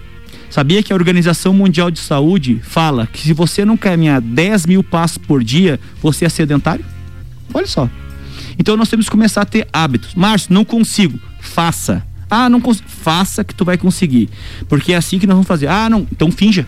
Sabia 0.52 0.84
que 0.84 0.94
a 0.94 0.96
Organização 0.96 1.52
Mundial 1.52 1.90
de 1.90 2.00
Saúde 2.00 2.62
fala 2.62 3.08
que 3.08 3.22
se 3.22 3.34
você 3.34 3.66
não 3.66 3.76
caminhar 3.76 4.22
10 4.22 4.68
mil 4.68 4.84
passos 4.84 5.18
por 5.18 5.44
dia, 5.44 5.80
você 6.00 6.26
é 6.26 6.30
sedentário? 6.30 6.86
Olha 7.52 7.66
só. 7.66 7.90
Então 8.58 8.78
nós 8.78 8.90
temos 8.90 9.06
que 9.06 9.12
começar 9.12 9.42
a 9.42 9.46
ter 9.46 9.68
hábitos. 9.72 10.16
Márcio, 10.16 10.54
não 10.54 10.66
consigo. 10.66 11.20
Faça. 11.40 12.06
Ah, 12.30 12.50
não 12.50 12.60
consigo. 12.60 12.88
Faça 12.90 13.44
que 13.44 13.54
tu 13.54 13.64
vai 13.64 13.78
conseguir. 13.78 14.30
Porque 14.68 14.94
é 14.94 14.96
assim 14.98 15.20
que 15.20 15.28
nós 15.28 15.36
vamos 15.36 15.48
fazer. 15.48 15.68
Ah, 15.68 15.90
não. 15.90 16.08
Então 16.12 16.32
finja 16.32 16.68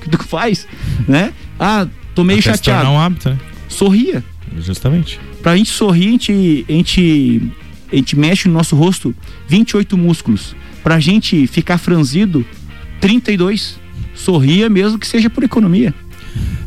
que 0.00 0.08
tu 0.08 0.18
faz, 0.24 0.66
né? 1.06 1.32
Ah, 1.58 1.86
tô 2.14 2.24
meio 2.24 2.40
Até 2.40 2.50
chateado. 2.50 2.88
Um 2.88 2.98
hábito, 2.98 3.30
né? 3.30 3.38
Sorria. 3.68 4.24
Justamente. 4.58 5.20
Pra 5.42 5.56
gente 5.56 5.70
sorrir, 5.70 6.08
a 6.08 6.10
gente, 6.12 6.66
a 6.68 6.72
gente, 6.72 7.52
a 7.92 7.96
gente 7.96 8.18
mexe 8.18 8.48
no 8.48 8.54
nosso 8.54 8.74
rosto 8.74 9.14
28 9.48 9.96
músculos. 9.96 10.54
Pra 10.82 10.98
gente 10.98 11.46
ficar 11.46 11.78
franzido, 11.78 12.44
32. 13.00 13.78
Sorria 14.14 14.68
mesmo 14.68 14.98
que 14.98 15.06
seja 15.06 15.30
por 15.30 15.44
economia. 15.44 15.94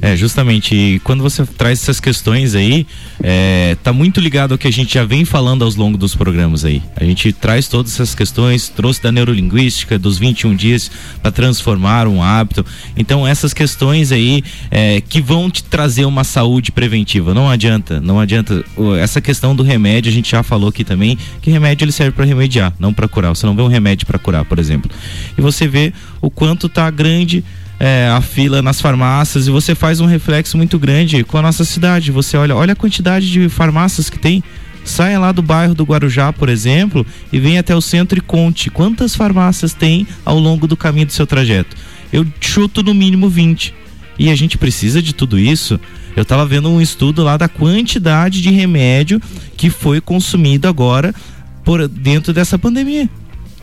É, 0.01 0.17
justamente. 0.17 0.99
Quando 1.03 1.21
você 1.21 1.45
traz 1.45 1.81
essas 1.81 1.99
questões 1.99 2.55
aí, 2.55 2.87
é, 3.21 3.77
tá 3.83 3.93
muito 3.93 4.19
ligado 4.19 4.53
ao 4.53 4.57
que 4.57 4.67
a 4.67 4.71
gente 4.71 4.95
já 4.95 5.05
vem 5.05 5.23
falando 5.23 5.63
aos 5.63 5.75
longos 5.75 5.99
dos 5.99 6.15
programas 6.15 6.65
aí. 6.65 6.81
A 6.95 7.03
gente 7.03 7.31
traz 7.31 7.67
todas 7.67 7.93
essas 7.93 8.15
questões, 8.15 8.67
trouxe 8.67 9.01
da 9.03 9.11
neurolinguística, 9.11 9.99
dos 9.99 10.17
21 10.17 10.55
dias 10.55 10.89
para 11.21 11.31
transformar 11.31 12.07
um 12.07 12.23
hábito. 12.23 12.65
Então, 12.97 13.27
essas 13.27 13.53
questões 13.53 14.11
aí 14.11 14.43
é, 14.71 15.01
que 15.01 15.21
vão 15.21 15.51
te 15.51 15.63
trazer 15.63 16.05
uma 16.05 16.23
saúde 16.23 16.71
preventiva. 16.71 17.33
Não 17.33 17.47
adianta, 17.47 18.01
não 18.01 18.19
adianta. 18.19 18.65
Essa 18.99 19.21
questão 19.21 19.55
do 19.55 19.61
remédio, 19.61 20.09
a 20.09 20.13
gente 20.13 20.31
já 20.31 20.41
falou 20.41 20.69
aqui 20.69 20.83
também, 20.83 21.15
que 21.41 21.51
remédio 21.51 21.85
ele 21.85 21.91
serve 21.91 22.11
para 22.11 22.25
remediar, 22.25 22.73
não 22.79 22.91
para 22.91 23.07
curar. 23.07 23.29
Você 23.29 23.45
não 23.45 23.55
vê 23.55 23.61
um 23.61 23.67
remédio 23.67 24.07
para 24.07 24.17
curar, 24.17 24.45
por 24.45 24.57
exemplo. 24.57 24.89
E 25.37 25.41
você 25.41 25.67
vê 25.67 25.93
o 26.19 26.31
quanto 26.31 26.67
tá 26.67 26.89
grande 26.89 27.43
é, 27.83 28.07
a 28.09 28.21
fila 28.21 28.61
nas 28.61 28.79
farmácias 28.79 29.47
e 29.47 29.49
você 29.49 29.73
faz 29.73 29.99
um 29.99 30.05
reflexo 30.05 30.55
muito 30.55 30.77
grande 30.77 31.23
com 31.23 31.39
a 31.39 31.41
nossa 31.41 31.65
cidade. 31.65 32.11
Você 32.11 32.37
olha, 32.37 32.55
olha 32.55 32.73
a 32.73 32.75
quantidade 32.75 33.31
de 33.31 33.49
farmácias 33.49 34.07
que 34.07 34.19
tem. 34.19 34.43
Saia 34.85 35.19
lá 35.19 35.31
do 35.31 35.41
bairro 35.41 35.73
do 35.73 35.83
Guarujá, 35.83 36.31
por 36.31 36.47
exemplo, 36.47 37.03
e 37.33 37.39
venha 37.39 37.59
até 37.59 37.75
o 37.75 37.81
centro 37.81 38.19
e 38.19 38.21
conte 38.21 38.69
quantas 38.69 39.15
farmácias 39.15 39.73
tem 39.73 40.05
ao 40.23 40.37
longo 40.37 40.67
do 40.67 40.77
caminho 40.77 41.07
do 41.07 41.11
seu 41.11 41.25
trajeto. 41.25 41.75
Eu 42.13 42.23
chuto 42.39 42.83
no 42.83 42.93
mínimo 42.93 43.27
20. 43.27 43.73
E 44.19 44.29
a 44.29 44.35
gente 44.35 44.59
precisa 44.59 45.01
de 45.01 45.13
tudo 45.13 45.39
isso. 45.39 45.79
Eu 46.15 46.21
estava 46.21 46.45
vendo 46.45 46.69
um 46.69 46.79
estudo 46.79 47.23
lá 47.23 47.35
da 47.35 47.49
quantidade 47.49 48.43
de 48.43 48.51
remédio 48.51 49.19
que 49.57 49.71
foi 49.71 49.99
consumido 49.99 50.67
agora 50.67 51.15
por 51.63 51.87
dentro 51.87 52.31
dessa 52.31 52.59
pandemia. 52.59 53.09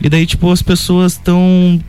E 0.01 0.09
daí, 0.09 0.27
tipo, 0.27 0.51
as 0.51 0.63
pessoas 0.63 1.13
estão 1.13 1.81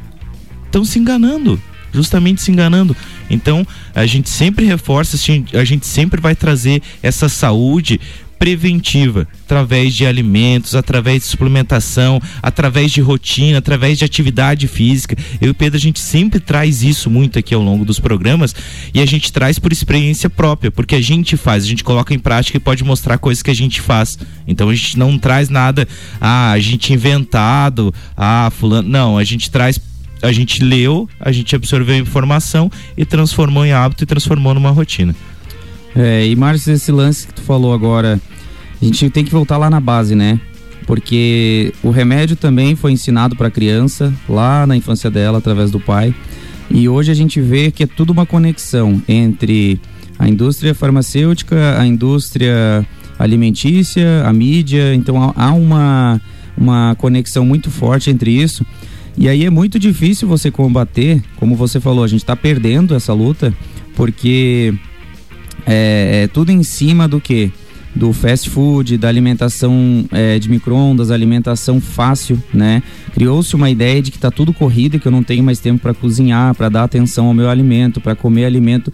estão 0.67 0.85
se 0.85 0.99
enganando 0.99 1.59
justamente 1.93 2.41
se 2.41 2.51
enganando. 2.51 2.95
Então, 3.29 3.65
a 3.93 4.05
gente 4.05 4.29
sempre 4.29 4.65
reforça, 4.65 5.17
a 5.53 5.63
gente 5.63 5.85
sempre 5.85 6.21
vai 6.21 6.35
trazer 6.35 6.81
essa 7.01 7.29
saúde 7.29 7.99
preventiva, 8.39 9.27
através 9.43 9.93
de 9.93 10.05
alimentos, 10.05 10.73
através 10.73 11.23
de 11.23 11.27
suplementação, 11.27 12.21
através 12.41 12.89
de 12.89 13.01
rotina, 13.01 13.57
através 13.57 13.99
de 13.99 14.05
atividade 14.05 14.65
física. 14.65 15.15
Eu 15.41 15.51
e 15.51 15.53
Pedro, 15.53 15.75
a 15.75 15.79
gente 15.79 15.99
sempre 15.99 16.39
traz 16.39 16.81
isso 16.81 17.09
muito 17.09 17.37
aqui 17.37 17.53
ao 17.53 17.61
longo 17.61 17.83
dos 17.83 17.99
programas 17.99 18.55
e 18.93 19.01
a 19.01 19.05
gente 19.05 19.33
traz 19.33 19.59
por 19.59 19.73
experiência 19.73 20.29
própria, 20.29 20.71
porque 20.71 20.95
a 20.95 21.01
gente 21.01 21.35
faz, 21.35 21.65
a 21.65 21.67
gente 21.67 21.83
coloca 21.83 22.13
em 22.13 22.19
prática 22.19 22.55
e 22.55 22.61
pode 22.61 22.81
mostrar 22.81 23.17
coisas 23.17 23.43
que 23.43 23.51
a 23.51 23.55
gente 23.55 23.81
faz. 23.81 24.17
Então 24.47 24.69
a 24.69 24.73
gente 24.73 24.97
não 24.97 25.19
traz 25.19 25.49
nada, 25.49 25.85
ah, 26.21 26.51
a 26.51 26.59
gente 26.59 26.93
inventado, 26.93 27.93
ah, 28.15 28.49
fulano. 28.55 28.87
Não, 28.87 29.17
a 29.17 29.23
gente 29.25 29.51
traz 29.51 29.77
a 30.21 30.31
gente 30.31 30.63
leu, 30.63 31.07
a 31.19 31.31
gente 31.31 31.55
absorveu 31.55 31.97
informação 31.97 32.71
e 32.97 33.05
transformou 33.05 33.65
em 33.65 33.71
hábito 33.71 34.03
e 34.03 34.07
transformou 34.07 34.53
numa 34.53 34.71
rotina. 34.71 35.15
É, 35.95 36.25
e 36.25 36.35
Márcio, 36.35 36.73
esse 36.73 36.91
lance 36.91 37.27
que 37.27 37.33
tu 37.33 37.41
falou 37.41 37.73
agora, 37.73 38.19
a 38.81 38.85
gente 38.85 39.09
tem 39.09 39.25
que 39.25 39.31
voltar 39.31 39.57
lá 39.57 39.69
na 39.69 39.79
base, 39.79 40.15
né? 40.15 40.39
Porque 40.85 41.73
o 41.83 41.91
remédio 41.91 42.35
também 42.35 42.75
foi 42.75 42.91
ensinado 42.91 43.35
para 43.35 43.47
a 43.47 43.51
criança 43.51 44.13
lá 44.27 44.65
na 44.65 44.75
infância 44.75 45.09
dela 45.09 45.37
através 45.37 45.71
do 45.71 45.79
pai. 45.79 46.13
E 46.69 46.87
hoje 46.87 47.11
a 47.11 47.15
gente 47.15 47.41
vê 47.41 47.71
que 47.71 47.83
é 47.83 47.87
tudo 47.87 48.11
uma 48.11 48.25
conexão 48.25 49.01
entre 49.07 49.79
a 50.17 50.27
indústria 50.27 50.75
farmacêutica, 50.75 51.79
a 51.79 51.85
indústria 51.85 52.85
alimentícia, 53.17 54.23
a 54.25 54.33
mídia. 54.33 54.93
Então 54.93 55.33
há 55.35 55.53
uma, 55.53 56.21
uma 56.57 56.95
conexão 56.97 57.45
muito 57.45 57.69
forte 57.69 58.09
entre 58.09 58.31
isso. 58.31 58.65
E 59.19 59.27
aí 59.27 59.43
é 59.43 59.49
muito 59.49 59.77
difícil 59.77 60.29
você 60.29 60.49
combater, 60.49 61.21
como 61.35 61.53
você 61.53 61.77
falou, 61.81 62.05
a 62.05 62.07
gente 62.07 62.21
está 62.21 62.37
perdendo 62.37 62.95
essa 62.95 63.11
luta, 63.11 63.53
porque 63.93 64.73
é, 65.65 66.21
é 66.23 66.27
tudo 66.29 66.53
em 66.53 66.63
cima 66.63 67.05
do 67.05 67.19
que? 67.19 67.51
Do 67.99 68.13
fast 68.13 68.49
food, 68.49 68.97
da 68.97 69.09
alimentação 69.09 70.05
é, 70.11 70.39
de 70.39 70.49
micro-ondas, 70.49 71.11
alimentação 71.11 71.81
fácil, 71.81 72.41
né? 72.53 72.81
Criou-se 73.13 73.53
uma 73.55 73.69
ideia 73.69 74.01
de 74.01 74.09
que 74.09 74.17
está 74.17 74.31
tudo 74.31 74.53
corrido 74.53 74.95
e 74.95 74.99
que 74.99 75.07
eu 75.07 75.11
não 75.11 75.21
tenho 75.21 75.43
mais 75.43 75.59
tempo 75.59 75.81
para 75.81 75.93
cozinhar, 75.93 76.55
para 76.55 76.69
dar 76.69 76.83
atenção 76.83 77.27
ao 77.27 77.33
meu 77.33 77.49
alimento, 77.49 77.99
para 77.99 78.15
comer 78.15 78.45
alimento. 78.45 78.91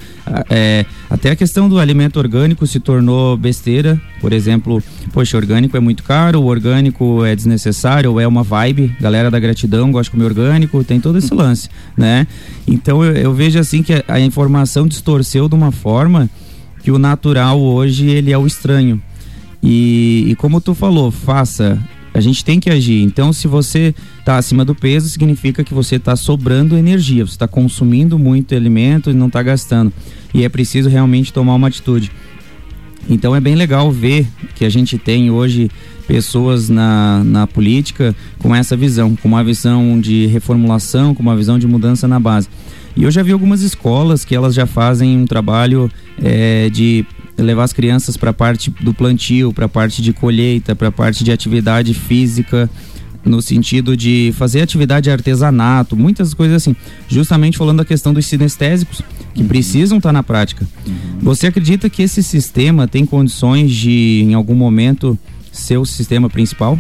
É, 0.49 0.85
até 1.07 1.29
a 1.29 1.35
questão 1.35 1.69
do 1.69 1.77
alimento 1.77 2.17
orgânico 2.17 2.65
se 2.65 2.79
tornou 2.79 3.37
besteira. 3.37 4.01
Por 4.19 4.33
exemplo, 4.33 4.81
poxa, 5.13 5.37
orgânico 5.37 5.77
é 5.77 5.79
muito 5.79 6.03
caro, 6.03 6.41
o 6.41 6.45
orgânico 6.45 7.23
é 7.23 7.35
desnecessário, 7.35 8.11
ou 8.11 8.19
é 8.19 8.27
uma 8.27 8.41
vibe. 8.41 8.95
Galera 8.99 9.29
da 9.29 9.39
gratidão 9.39 9.91
gosta 9.91 10.05
de 10.05 10.11
comer 10.11 10.25
orgânico, 10.25 10.83
tem 10.83 10.99
todo 10.99 11.19
esse 11.19 11.31
lance, 11.31 11.69
né? 11.95 12.25
Então 12.67 13.03
eu, 13.05 13.13
eu 13.13 13.33
vejo 13.33 13.59
assim 13.59 13.83
que 13.83 13.93
a, 13.93 14.03
a 14.07 14.19
informação 14.19 14.87
distorceu 14.87 15.47
de 15.47 15.53
uma 15.53 15.71
forma 15.71 16.27
que 16.85 16.91
o 16.91 16.99
natural 16.99 17.59
hoje 17.59 18.07
ele 18.07 18.31
é 18.31 18.37
o 18.37 18.45
estranho. 18.45 19.01
E, 19.61 20.23
e 20.27 20.35
como 20.35 20.61
tu 20.61 20.75
falou, 20.75 21.09
faça. 21.09 21.83
A 22.13 22.21
gente 22.21 22.45
tem 22.45 22.59
que 22.59 22.69
agir. 22.69 23.01
Então, 23.01 23.33
se 23.33 23.47
você 23.47 23.95
está 24.19 24.37
acima 24.37 24.63
do 24.63 24.75
peso, 24.75 25.09
significa 25.09 25.63
que 25.63 25.73
você 25.73 25.95
está 25.95 26.15
sobrando 26.15 26.77
energia, 26.77 27.25
você 27.25 27.33
está 27.33 27.47
consumindo 27.47 28.19
muito 28.19 28.53
alimento 28.53 29.09
e 29.09 29.15
não 29.15 29.25
está 29.25 29.41
gastando. 29.41 29.91
E 30.31 30.43
é 30.43 30.49
preciso 30.49 30.87
realmente 30.87 31.33
tomar 31.33 31.55
uma 31.55 31.69
atitude. 31.69 32.11
Então 33.09 33.35
é 33.35 33.39
bem 33.39 33.55
legal 33.55 33.91
ver 33.91 34.27
que 34.53 34.63
a 34.63 34.69
gente 34.69 34.99
tem 34.99 35.31
hoje 35.31 35.71
pessoas 36.07 36.69
na, 36.69 37.23
na 37.23 37.47
política 37.47 38.15
com 38.37 38.53
essa 38.53 38.77
visão, 38.77 39.15
com 39.15 39.27
uma 39.27 39.43
visão 39.43 39.99
de 39.99 40.27
reformulação, 40.27 41.15
com 41.15 41.23
uma 41.23 41.35
visão 41.35 41.57
de 41.57 41.67
mudança 41.67 42.07
na 42.07 42.19
base. 42.19 42.47
E 42.95 43.03
eu 43.03 43.11
já 43.11 43.21
vi 43.21 43.31
algumas 43.31 43.61
escolas 43.61 44.23
que 44.23 44.33
elas 44.33 44.53
já 44.53 44.65
fazem 44.65 45.17
um 45.17 45.25
trabalho 45.25 45.91
é, 46.21 46.69
de 46.69 47.05
levar 47.37 47.63
as 47.63 47.73
crianças 47.73 48.15
para 48.15 48.29
a 48.29 48.33
parte 48.33 48.69
do 48.81 48.93
plantio, 48.93 49.51
para 49.51 49.65
a 49.65 49.69
parte 49.69 50.01
de 50.01 50.13
colheita, 50.13 50.75
para 50.75 50.87
a 50.87 50.91
parte 50.91 51.23
de 51.23 51.31
atividade 51.31 51.93
física. 51.93 52.69
no 53.25 53.41
sentido 53.41 53.97
de 53.97 54.31
fazer 54.37 54.61
atividade 54.61 55.05
de 55.05 55.09
artesanato, 55.09 55.97
muitas 55.97 56.31
coisas 56.31 56.57
assim, 56.57 56.75
justamente 57.07 57.57
falando 57.57 57.79
da 57.79 57.85
questão 57.85 58.13
dos 58.13 58.27
sinestésicos 58.27 59.01
que 59.33 59.41
uhum. 59.41 59.47
precisam 59.47 59.97
estar 59.97 60.09
tá 60.09 60.13
na 60.13 60.21
prática. 60.21 60.63
Uhum. 60.85 60.93
Você 61.21 61.47
acredita 61.47 61.89
que 61.89 62.03
esse 62.03 62.21
sistema 62.21 62.87
tem 62.87 63.03
condições 63.03 63.71
de, 63.71 64.21
em 64.23 64.35
algum 64.35 64.53
momento, 64.53 65.17
ser 65.51 65.77
o 65.77 65.85
sistema 65.85 66.29
principal? 66.29 66.79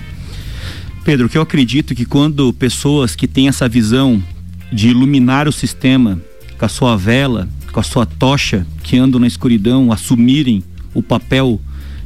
Pedro, 1.03 1.27
que 1.27 1.37
eu 1.37 1.41
acredito 1.41 1.95
que 1.95 2.05
quando 2.05 2.53
pessoas 2.53 3.15
que 3.15 3.27
têm 3.27 3.47
essa 3.47 3.67
visão 3.67 4.21
de 4.71 4.89
iluminar 4.89 5.47
o 5.47 5.51
sistema 5.51 6.21
com 6.57 6.65
a 6.65 6.69
sua 6.69 6.95
vela, 6.95 7.47
com 7.71 7.79
a 7.79 7.83
sua 7.83 8.05
tocha, 8.05 8.65
que 8.83 8.97
andam 8.97 9.19
na 9.19 9.27
escuridão, 9.27 9.91
assumirem 9.91 10.63
o 10.93 11.03
papel 11.03 11.59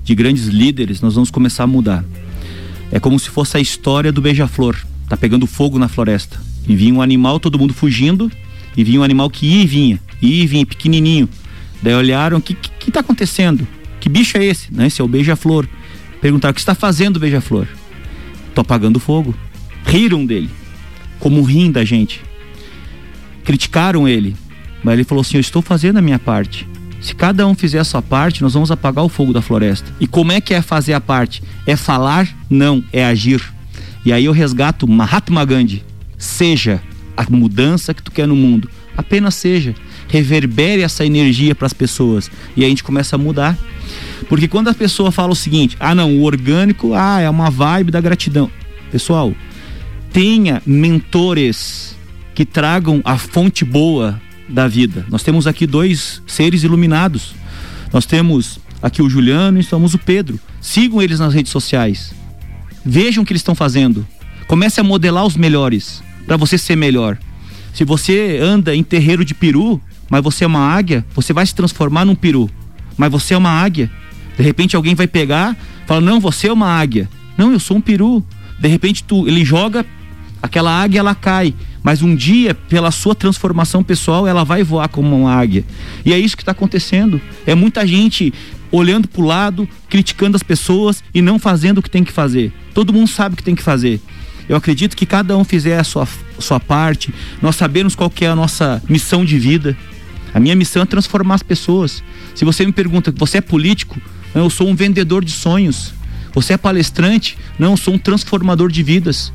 de 0.03 0.15
grandes 0.15 0.47
líderes, 0.47 1.01
nós 1.01 1.13
vamos 1.13 1.29
começar 1.29 1.63
a 1.63 1.67
mudar. 1.67 2.03
É 2.91 2.99
como 2.99 3.19
se 3.19 3.29
fosse 3.29 3.57
a 3.57 3.59
história 3.59 4.11
do 4.11 4.21
beija-flor. 4.21 4.75
Tá 5.07 5.15
pegando 5.15 5.45
fogo 5.45 5.77
na 5.77 5.87
floresta. 5.87 6.39
E 6.67 6.75
vinha 6.75 6.93
um 6.93 7.01
animal, 7.01 7.39
todo 7.39 7.59
mundo 7.59 7.73
fugindo, 7.73 8.31
e 8.75 8.83
vinha 8.83 8.99
um 8.99 9.03
animal 9.03 9.29
que 9.29 9.45
ia 9.45 9.63
e 9.63 9.67
vinha, 9.67 9.99
ia 10.21 10.43
e 10.43 10.47
vinha, 10.47 10.65
pequenininho. 10.65 11.29
Daí 11.81 11.93
olharam, 11.93 12.37
o 12.37 12.41
que, 12.41 12.53
que, 12.53 12.69
que 12.69 12.91
tá 12.91 12.99
acontecendo? 12.99 13.67
Que 13.99 14.09
bicho 14.09 14.37
é 14.37 14.45
esse? 14.45 14.73
Não, 14.73 14.85
esse 14.85 15.01
é 15.01 15.03
o 15.03 15.07
beija-flor. 15.07 15.67
Perguntaram, 16.21 16.51
o 16.51 16.53
que 16.55 16.59
está 16.59 16.75
fazendo, 16.75 17.19
beija-flor? 17.19 17.67
Tô 18.53 18.61
apagando 18.61 18.99
fogo. 18.99 19.35
Riram 19.85 20.25
dele, 20.25 20.49
como 21.19 21.41
riem 21.43 21.71
da 21.71 21.85
gente. 21.85 22.21
Criticaram 23.49 24.07
ele, 24.07 24.35
mas 24.83 24.93
ele 24.93 25.03
falou 25.03 25.23
assim: 25.23 25.37
Eu 25.37 25.41
estou 25.41 25.59
fazendo 25.59 25.97
a 25.97 26.03
minha 26.03 26.19
parte. 26.19 26.67
Se 27.01 27.15
cada 27.15 27.47
um 27.47 27.55
fizer 27.55 27.79
a 27.79 27.83
sua 27.83 27.99
parte, 27.99 28.43
nós 28.43 28.53
vamos 28.53 28.69
apagar 28.69 29.03
o 29.03 29.09
fogo 29.09 29.33
da 29.33 29.41
floresta. 29.41 29.91
E 29.99 30.05
como 30.05 30.31
é 30.31 30.39
que 30.39 30.53
é 30.53 30.61
fazer 30.61 30.93
a 30.93 31.01
parte? 31.01 31.41
É 31.65 31.75
falar? 31.75 32.29
Não, 32.47 32.83
é 32.93 33.03
agir. 33.03 33.41
E 34.05 34.13
aí 34.13 34.25
eu 34.25 34.33
resgato 34.33 34.87
Mahatma 34.87 35.43
Gandhi. 35.45 35.83
Seja 36.15 36.79
a 37.17 37.25
mudança 37.27 37.91
que 37.91 38.03
tu 38.03 38.11
quer 38.11 38.27
no 38.27 38.35
mundo. 38.35 38.69
Apenas 38.95 39.33
seja. 39.33 39.73
Reverbere 40.07 40.83
essa 40.83 41.03
energia 41.03 41.55
para 41.55 41.65
as 41.65 41.73
pessoas. 41.73 42.29
E 42.55 42.59
aí 42.61 42.67
a 42.67 42.69
gente 42.69 42.83
começa 42.83 43.15
a 43.15 43.19
mudar. 43.19 43.57
Porque 44.27 44.47
quando 44.47 44.67
a 44.67 44.75
pessoa 44.75 45.11
fala 45.11 45.31
o 45.31 45.35
seguinte: 45.35 45.75
ah, 45.79 45.95
não, 45.95 46.19
o 46.19 46.21
orgânico, 46.21 46.93
ah, 46.93 47.19
é 47.19 47.27
uma 47.27 47.49
vibe 47.49 47.89
da 47.89 47.99
gratidão. 47.99 48.47
Pessoal, 48.91 49.33
tenha 50.13 50.61
mentores 50.67 51.97
que 52.39 52.45
tragam 52.45 53.01
a 53.03 53.17
fonte 53.17 53.65
boa 53.65 54.17
da 54.47 54.65
vida. 54.65 55.05
Nós 55.09 55.23
temos 55.23 55.45
aqui 55.45 55.67
dois 55.67 56.23
seres 56.25 56.63
iluminados. 56.63 57.35
Nós 57.91 58.05
temos 58.05 58.61
aqui 58.81 59.01
o 59.01 59.09
Juliano 59.09 59.59
e 59.59 59.63
temos 59.65 59.93
o 59.93 59.97
Pedro. 59.97 60.39
Sigam 60.61 61.01
eles 61.01 61.19
nas 61.19 61.33
redes 61.33 61.51
sociais. 61.51 62.13
Vejam 62.85 63.23
o 63.23 63.25
que 63.25 63.33
eles 63.33 63.41
estão 63.41 63.53
fazendo. 63.53 64.07
Comece 64.47 64.79
a 64.79 64.85
modelar 64.85 65.25
os 65.25 65.35
melhores 65.35 66.01
para 66.25 66.37
você 66.37 66.57
ser 66.57 66.77
melhor. 66.77 67.17
Se 67.73 67.83
você 67.83 68.39
anda 68.41 68.73
em 68.73 68.83
terreiro 68.83 69.25
de 69.25 69.33
peru, 69.33 69.81
mas 70.09 70.23
você 70.23 70.45
é 70.45 70.47
uma 70.47 70.65
águia, 70.65 71.05
você 71.13 71.33
vai 71.33 71.45
se 71.45 71.53
transformar 71.53 72.05
num 72.05 72.15
peru. 72.15 72.49
Mas 72.95 73.11
você 73.11 73.33
é 73.33 73.37
uma 73.37 73.51
águia. 73.51 73.91
De 74.37 74.43
repente 74.45 74.77
alguém 74.77 74.95
vai 74.95 75.07
pegar, 75.07 75.57
fala: 75.85 75.99
"Não, 75.99 76.21
você 76.21 76.47
é 76.47 76.53
uma 76.53 76.69
águia". 76.69 77.09
Não, 77.37 77.51
eu 77.51 77.59
sou 77.59 77.75
um 77.75 77.81
peru. 77.81 78.23
De 78.57 78.69
repente 78.69 79.03
tu, 79.03 79.27
ele 79.27 79.43
joga 79.43 79.85
aquela 80.41 80.71
águia, 80.71 80.99
ela 80.99 81.13
cai 81.13 81.53
mas 81.83 82.01
um 82.01 82.15
dia, 82.15 82.53
pela 82.53 82.91
sua 82.91 83.15
transformação 83.15 83.83
pessoal, 83.83 84.27
ela 84.27 84.43
vai 84.43 84.63
voar 84.63 84.89
como 84.89 85.15
uma 85.15 85.33
águia. 85.33 85.63
E 86.05 86.13
é 86.13 86.19
isso 86.19 86.35
que 86.35 86.41
está 86.41 86.51
acontecendo. 86.51 87.21
É 87.45 87.55
muita 87.55 87.85
gente 87.87 88.33
olhando 88.71 89.07
para 89.07 89.21
o 89.21 89.25
lado, 89.25 89.67
criticando 89.89 90.35
as 90.35 90.43
pessoas 90.43 91.03
e 91.13 91.21
não 91.21 91.39
fazendo 91.39 91.79
o 91.79 91.81
que 91.81 91.89
tem 91.89 92.03
que 92.03 92.11
fazer. 92.11 92.53
Todo 92.73 92.93
mundo 92.93 93.07
sabe 93.07 93.33
o 93.33 93.37
que 93.37 93.43
tem 93.43 93.55
que 93.55 93.63
fazer. 93.63 93.99
Eu 94.47 94.55
acredito 94.55 94.97
que 94.97 95.05
cada 95.05 95.37
um 95.37 95.43
fizer 95.43 95.77
a 95.77 95.83
sua, 95.83 96.07
sua 96.39 96.59
parte, 96.59 97.13
nós 97.41 97.55
sabemos 97.55 97.95
qual 97.95 98.09
que 98.09 98.25
é 98.25 98.27
a 98.27 98.35
nossa 98.35 98.81
missão 98.89 99.23
de 99.23 99.37
vida. 99.37 99.77
A 100.33 100.39
minha 100.39 100.55
missão 100.55 100.81
é 100.81 100.85
transformar 100.85 101.35
as 101.35 101.43
pessoas. 101.43 102.03
Se 102.35 102.45
você 102.45 102.65
me 102.65 102.71
pergunta, 102.71 103.13
você 103.15 103.37
é 103.37 103.41
político? 103.41 103.99
Eu 104.33 104.49
sou 104.49 104.67
um 104.67 104.75
vendedor 104.75 105.23
de 105.23 105.31
sonhos. 105.31 105.93
Você 106.33 106.53
é 106.53 106.57
palestrante? 106.57 107.37
Não, 107.57 107.71
eu 107.71 107.77
sou 107.77 107.93
um 107.93 107.97
transformador 107.97 108.71
de 108.71 108.83
vidas. 108.83 109.31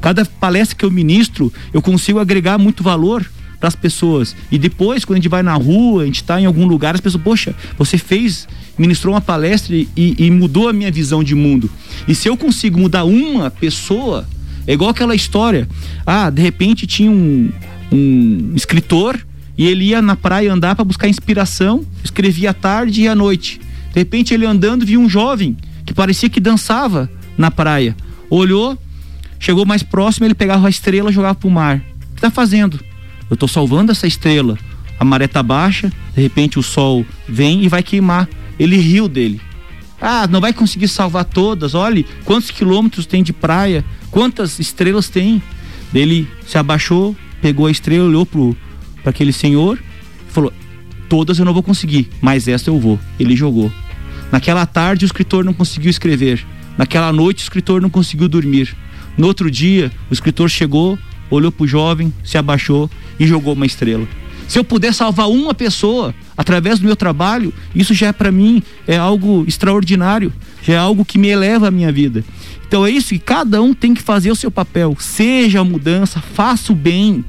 Cada 0.00 0.24
palestra 0.24 0.76
que 0.76 0.84
eu 0.84 0.90
ministro, 0.90 1.52
eu 1.72 1.82
consigo 1.82 2.18
agregar 2.18 2.58
muito 2.58 2.82
valor 2.82 3.24
para 3.58 3.68
as 3.68 3.76
pessoas. 3.76 4.36
E 4.50 4.58
depois, 4.58 5.04
quando 5.04 5.16
a 5.16 5.20
gente 5.20 5.28
vai 5.28 5.42
na 5.42 5.54
rua, 5.54 6.02
a 6.02 6.06
gente 6.06 6.16
está 6.16 6.40
em 6.40 6.44
algum 6.44 6.66
lugar, 6.66 6.94
as 6.94 7.00
pessoas, 7.00 7.22
poxa, 7.22 7.54
você 7.78 7.96
fez, 7.96 8.46
ministrou 8.76 9.14
uma 9.14 9.20
palestra 9.20 9.74
e, 9.74 9.88
e 9.96 10.30
mudou 10.30 10.68
a 10.68 10.72
minha 10.72 10.90
visão 10.90 11.24
de 11.24 11.34
mundo. 11.34 11.70
E 12.06 12.14
se 12.14 12.28
eu 12.28 12.36
consigo 12.36 12.78
mudar 12.78 13.04
uma 13.04 13.50
pessoa, 13.50 14.26
é 14.66 14.72
igual 14.72 14.90
aquela 14.90 15.14
história. 15.14 15.68
Ah, 16.06 16.30
de 16.30 16.42
repente 16.42 16.86
tinha 16.86 17.10
um, 17.10 17.50
um 17.92 18.52
escritor 18.54 19.18
e 19.56 19.66
ele 19.66 19.86
ia 19.86 20.02
na 20.02 20.16
praia 20.16 20.52
andar 20.52 20.74
para 20.74 20.84
buscar 20.84 21.08
inspiração, 21.08 21.84
escrevia 22.02 22.50
à 22.50 22.54
tarde 22.54 23.02
e 23.02 23.08
à 23.08 23.14
noite. 23.14 23.60
De 23.92 24.00
repente 24.00 24.34
ele 24.34 24.44
andando 24.44 24.84
viu 24.84 25.00
um 25.00 25.08
jovem 25.08 25.56
que 25.86 25.94
parecia 25.94 26.28
que 26.28 26.40
dançava 26.40 27.10
na 27.38 27.50
praia. 27.50 27.96
Olhou, 28.28 28.76
Chegou 29.44 29.66
mais 29.66 29.82
próximo, 29.82 30.24
ele 30.24 30.34
pegava 30.34 30.66
a 30.66 30.70
estrela 30.70 31.10
e 31.10 31.12
jogava 31.12 31.34
pro 31.34 31.50
mar. 31.50 31.76
O 31.76 32.14
que 32.14 32.22
tá 32.22 32.30
fazendo? 32.30 32.80
Eu 33.28 33.36
tô 33.36 33.46
salvando 33.46 33.92
essa 33.92 34.06
estrela. 34.06 34.56
A 34.98 35.04
maré 35.04 35.28
tá 35.28 35.42
baixa, 35.42 35.92
de 36.16 36.22
repente 36.22 36.58
o 36.58 36.62
sol 36.62 37.04
vem 37.28 37.62
e 37.62 37.68
vai 37.68 37.82
queimar. 37.82 38.26
Ele 38.58 38.78
riu 38.78 39.06
dele. 39.06 39.38
Ah, 40.00 40.26
não 40.26 40.40
vai 40.40 40.54
conseguir 40.54 40.88
salvar 40.88 41.26
todas. 41.26 41.74
Olhe 41.74 42.06
quantos 42.24 42.50
quilômetros 42.50 43.04
tem 43.04 43.22
de 43.22 43.34
praia, 43.34 43.84
quantas 44.10 44.58
estrelas 44.58 45.10
tem. 45.10 45.42
Ele 45.92 46.26
se 46.46 46.56
abaixou, 46.56 47.14
pegou 47.42 47.66
a 47.66 47.70
estrela, 47.70 48.06
olhou 48.06 48.24
para 48.24 49.10
aquele 49.10 49.30
senhor 49.30 49.78
e 50.26 50.32
falou: 50.32 50.54
"Todas 51.06 51.38
eu 51.38 51.44
não 51.44 51.52
vou 51.52 51.62
conseguir, 51.62 52.08
mas 52.18 52.48
esta 52.48 52.70
eu 52.70 52.80
vou". 52.80 52.98
Ele 53.20 53.36
jogou. 53.36 53.70
Naquela 54.32 54.64
tarde 54.64 55.04
o 55.04 55.06
escritor 55.06 55.44
não 55.44 55.52
conseguiu 55.52 55.90
escrever. 55.90 56.46
Naquela 56.78 57.12
noite 57.12 57.40
o 57.40 57.44
escritor 57.44 57.82
não 57.82 57.90
conseguiu 57.90 58.26
dormir. 58.26 58.74
No 59.16 59.26
outro 59.26 59.50
dia, 59.50 59.92
o 60.10 60.12
escritor 60.12 60.48
chegou, 60.48 60.98
olhou 61.30 61.52
para 61.52 61.64
o 61.64 61.68
jovem, 61.68 62.12
se 62.24 62.36
abaixou 62.36 62.90
e 63.18 63.26
jogou 63.26 63.54
uma 63.54 63.66
estrela. 63.66 64.06
Se 64.48 64.58
eu 64.58 64.64
puder 64.64 64.92
salvar 64.92 65.28
uma 65.30 65.54
pessoa 65.54 66.14
através 66.36 66.78
do 66.78 66.86
meu 66.86 66.96
trabalho, 66.96 67.52
isso 67.74 67.94
já 67.94 68.08
é 68.08 68.12
para 68.12 68.30
mim 68.30 68.62
é 68.86 68.96
algo 68.96 69.44
extraordinário, 69.48 70.32
já 70.62 70.74
é 70.74 70.76
algo 70.76 71.04
que 71.04 71.18
me 71.18 71.28
eleva 71.28 71.68
a 71.68 71.70
minha 71.70 71.90
vida. 71.90 72.24
Então 72.66 72.84
é 72.84 72.90
isso 72.90 73.10
que 73.10 73.18
cada 73.18 73.62
um 73.62 73.72
tem 73.72 73.94
que 73.94 74.02
fazer 74.02 74.30
o 74.30 74.36
seu 74.36 74.50
papel. 74.50 74.96
Seja 74.98 75.60
a 75.60 75.64
mudança, 75.64 76.20
faça 76.20 76.72
o 76.72 76.76
bem. 76.76 77.24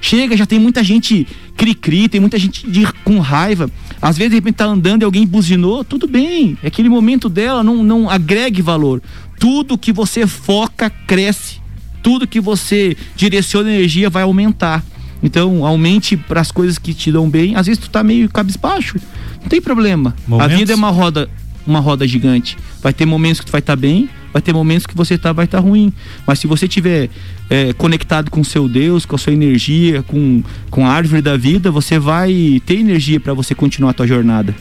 Chega, 0.00 0.36
já 0.36 0.46
tem 0.46 0.58
muita 0.58 0.82
gente 0.82 1.26
cri-cri, 1.60 2.08
tem 2.08 2.18
muita 2.18 2.38
gente 2.38 2.66
de, 2.70 2.90
com 3.04 3.18
raiva. 3.18 3.70
Às 4.00 4.16
vezes, 4.16 4.30
de 4.30 4.36
repente, 4.36 4.54
tá 4.54 4.64
andando 4.64 5.02
e 5.02 5.04
alguém 5.04 5.26
buzinou, 5.26 5.84
tudo 5.84 6.08
bem. 6.08 6.56
É 6.62 6.68
aquele 6.68 6.88
momento 6.88 7.28
dela, 7.28 7.62
não, 7.62 7.84
não 7.84 8.08
agregue 8.08 8.62
valor. 8.62 9.02
Tudo 9.38 9.76
que 9.76 9.92
você 9.92 10.26
foca, 10.26 10.88
cresce. 10.88 11.60
Tudo 12.02 12.26
que 12.26 12.40
você 12.40 12.96
direciona 13.14 13.70
energia 13.70 14.08
vai 14.08 14.22
aumentar. 14.22 14.82
Então, 15.22 15.66
aumente 15.66 16.16
para 16.16 16.40
as 16.40 16.50
coisas 16.50 16.78
que 16.78 16.94
te 16.94 17.12
dão 17.12 17.28
bem. 17.28 17.54
Às 17.54 17.66
vezes 17.66 17.82
tu 17.82 17.90
tá 17.90 18.02
meio 18.02 18.26
cabisbaixo. 18.30 18.96
Não 19.42 19.48
tem 19.50 19.60
problema. 19.60 20.16
Momentos. 20.26 20.54
A 20.54 20.56
vida 20.56 20.72
é 20.72 20.76
uma 20.76 20.88
roda, 20.88 21.28
uma 21.66 21.78
roda 21.78 22.08
gigante. 22.08 22.56
Vai 22.82 22.94
ter 22.94 23.04
momentos 23.04 23.40
que 23.40 23.46
tu 23.46 23.52
vai 23.52 23.58
estar 23.58 23.74
tá 23.74 23.76
bem, 23.76 24.08
vai 24.32 24.40
ter 24.40 24.54
momentos 24.54 24.86
que 24.86 24.96
você 24.96 25.18
tá, 25.18 25.30
vai 25.30 25.44
estar 25.44 25.60
tá 25.60 25.68
ruim. 25.68 25.92
Mas 26.26 26.38
se 26.38 26.46
você 26.46 26.66
tiver 26.66 27.10
é, 27.50 27.72
conectado 27.72 28.30
com 28.30 28.44
seu 28.44 28.68
Deus, 28.68 29.04
com 29.04 29.16
a 29.16 29.18
sua 29.18 29.32
energia, 29.32 30.02
com, 30.04 30.42
com 30.70 30.86
a 30.86 30.90
árvore 30.90 31.20
da 31.20 31.36
vida, 31.36 31.70
você 31.70 31.98
vai 31.98 32.62
ter 32.64 32.78
energia 32.78 33.18
para 33.18 33.34
você 33.34 33.54
continuar 33.54 33.90
a 33.90 33.94
tua 33.94 34.06
jornada. 34.06 34.54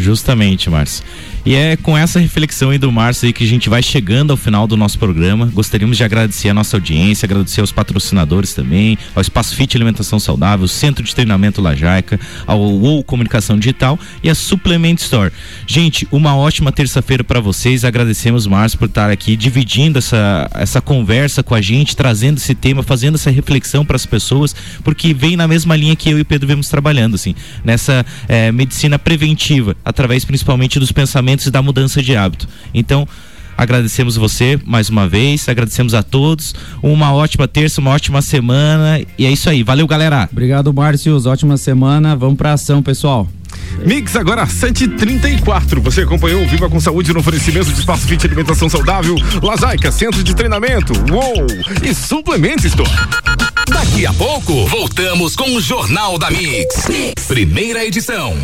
Justamente, 0.00 0.70
Márcio. 0.70 1.04
E 1.44 1.54
é 1.54 1.74
com 1.76 1.96
essa 1.96 2.20
reflexão 2.20 2.68
aí 2.68 2.76
do 2.76 2.92
Márcio 2.92 3.26
aí 3.26 3.32
que 3.32 3.44
a 3.44 3.46
gente 3.46 3.68
vai 3.70 3.82
chegando 3.82 4.30
ao 4.30 4.36
final 4.36 4.66
do 4.66 4.76
nosso 4.76 4.98
programa. 4.98 5.46
Gostaríamos 5.46 5.96
de 5.96 6.04
agradecer 6.04 6.50
a 6.50 6.54
nossa 6.54 6.76
audiência, 6.76 7.24
agradecer 7.24 7.62
aos 7.62 7.72
patrocinadores 7.72 8.52
também, 8.52 8.98
ao 9.14 9.22
Espaço 9.22 9.56
Fit 9.56 9.74
Alimentação 9.74 10.20
Saudável, 10.20 10.68
Centro 10.68 11.02
de 11.02 11.14
Treinamento 11.14 11.62
Lajaica, 11.62 12.20
ao 12.46 12.60
UOL 12.60 13.02
Comunicação 13.02 13.58
Digital 13.58 13.98
e 14.22 14.28
a 14.28 14.34
Suplement 14.34 14.96
Store. 14.96 15.32
Gente, 15.66 16.06
uma 16.12 16.36
ótima 16.36 16.70
terça-feira 16.70 17.24
para 17.24 17.40
vocês. 17.40 17.84
Agradecemos, 17.84 18.46
Márcio, 18.46 18.78
por 18.78 18.86
estar 18.86 19.10
aqui 19.10 19.34
dividindo 19.34 19.98
essa, 19.98 20.50
essa 20.54 20.80
conversa 20.80 21.42
com 21.42 21.54
a 21.54 21.60
gente, 21.62 21.96
trazendo 21.96 22.36
esse 22.36 22.54
tema, 22.54 22.82
fazendo 22.82 23.14
essa 23.14 23.30
reflexão 23.30 23.84
para 23.84 23.96
as 23.96 24.04
pessoas, 24.04 24.54
porque 24.84 25.14
vem 25.14 25.36
na 25.36 25.48
mesma 25.48 25.74
linha 25.74 25.96
que 25.96 26.10
eu 26.10 26.18
e 26.18 26.20
o 26.20 26.24
Pedro 26.24 26.46
vemos 26.46 26.68
trabalhando, 26.68 27.14
assim, 27.14 27.34
nessa 27.64 28.04
é, 28.28 28.52
medicina 28.52 28.98
preventiva, 28.98 29.74
através 29.90 30.24
principalmente 30.24 30.78
dos 30.78 30.90
pensamentos 30.90 31.46
e 31.46 31.50
da 31.50 31.60
mudança 31.62 32.02
de 32.02 32.16
hábito. 32.16 32.48
Então, 32.72 33.06
agradecemos 33.56 34.16
você 34.16 34.58
mais 34.64 34.88
uma 34.88 35.06
vez, 35.06 35.48
agradecemos 35.48 35.94
a 35.94 36.02
todos. 36.02 36.54
Uma 36.82 37.12
ótima 37.12 37.46
terça, 37.46 37.80
uma 37.80 37.90
ótima 37.90 38.22
semana 38.22 39.00
e 39.18 39.26
é 39.26 39.30
isso 39.30 39.50
aí. 39.50 39.62
Valeu, 39.62 39.86
galera. 39.86 40.28
Obrigado, 40.32 40.72
Márcio. 40.72 41.20
Ótima 41.28 41.56
semana. 41.56 42.16
Vamos 42.16 42.38
pra 42.38 42.54
ação, 42.54 42.82
pessoal. 42.82 43.28
Mix 43.84 44.16
agora 44.16 44.46
7h34. 44.46 45.80
Você 45.80 46.02
acompanhou 46.02 46.42
o 46.42 46.48
Viva 46.48 46.68
com 46.68 46.80
Saúde 46.80 47.12
no 47.12 47.20
oferecimento 47.20 47.70
de 47.72 47.78
espaço 47.78 48.06
fit 48.06 48.24
alimentação 48.26 48.68
saudável, 48.68 49.16
Lajaica, 49.42 49.90
centro 49.90 50.22
de 50.22 50.34
treinamento, 50.34 50.92
UOL 51.10 51.46
e 51.82 51.94
suplementos 51.94 52.64
Store. 52.66 52.90
Daqui 53.68 54.04
a 54.06 54.12
pouco, 54.12 54.66
voltamos 54.66 55.36
com 55.36 55.54
o 55.54 55.60
Jornal 55.60 56.18
da 56.18 56.30
mix. 56.30 56.88
Primeira 57.26 57.84
edição. 57.84 58.36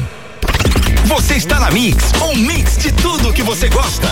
Você 1.07 1.37
está 1.37 1.61
na 1.61 1.71
Mix, 1.71 2.11
um 2.21 2.35
mix 2.35 2.77
de 2.79 2.91
tudo 2.91 3.33
que 3.33 3.43
você 3.43 3.69
gosta. 3.69 4.09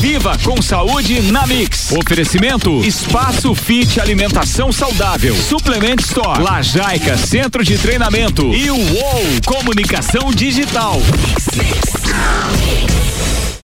Viva 0.00 0.38
com 0.42 0.62
saúde 0.62 1.20
na 1.30 1.46
Mix. 1.46 1.92
Oferecimento 1.92 2.82
Espaço 2.82 3.54
Fit 3.54 4.00
Alimentação 4.00 4.72
Saudável. 4.72 5.36
Suplement 5.36 6.00
Store. 6.00 6.42
Lajaica 6.42 7.18
Centro 7.18 7.62
de 7.62 7.76
Treinamento. 7.76 8.50
E 8.54 8.70
o 8.70 8.76
UOL 8.76 9.24
Comunicação 9.44 10.30
Digital. 10.34 10.94
Mix, 10.94 11.46
mix. 11.54 11.86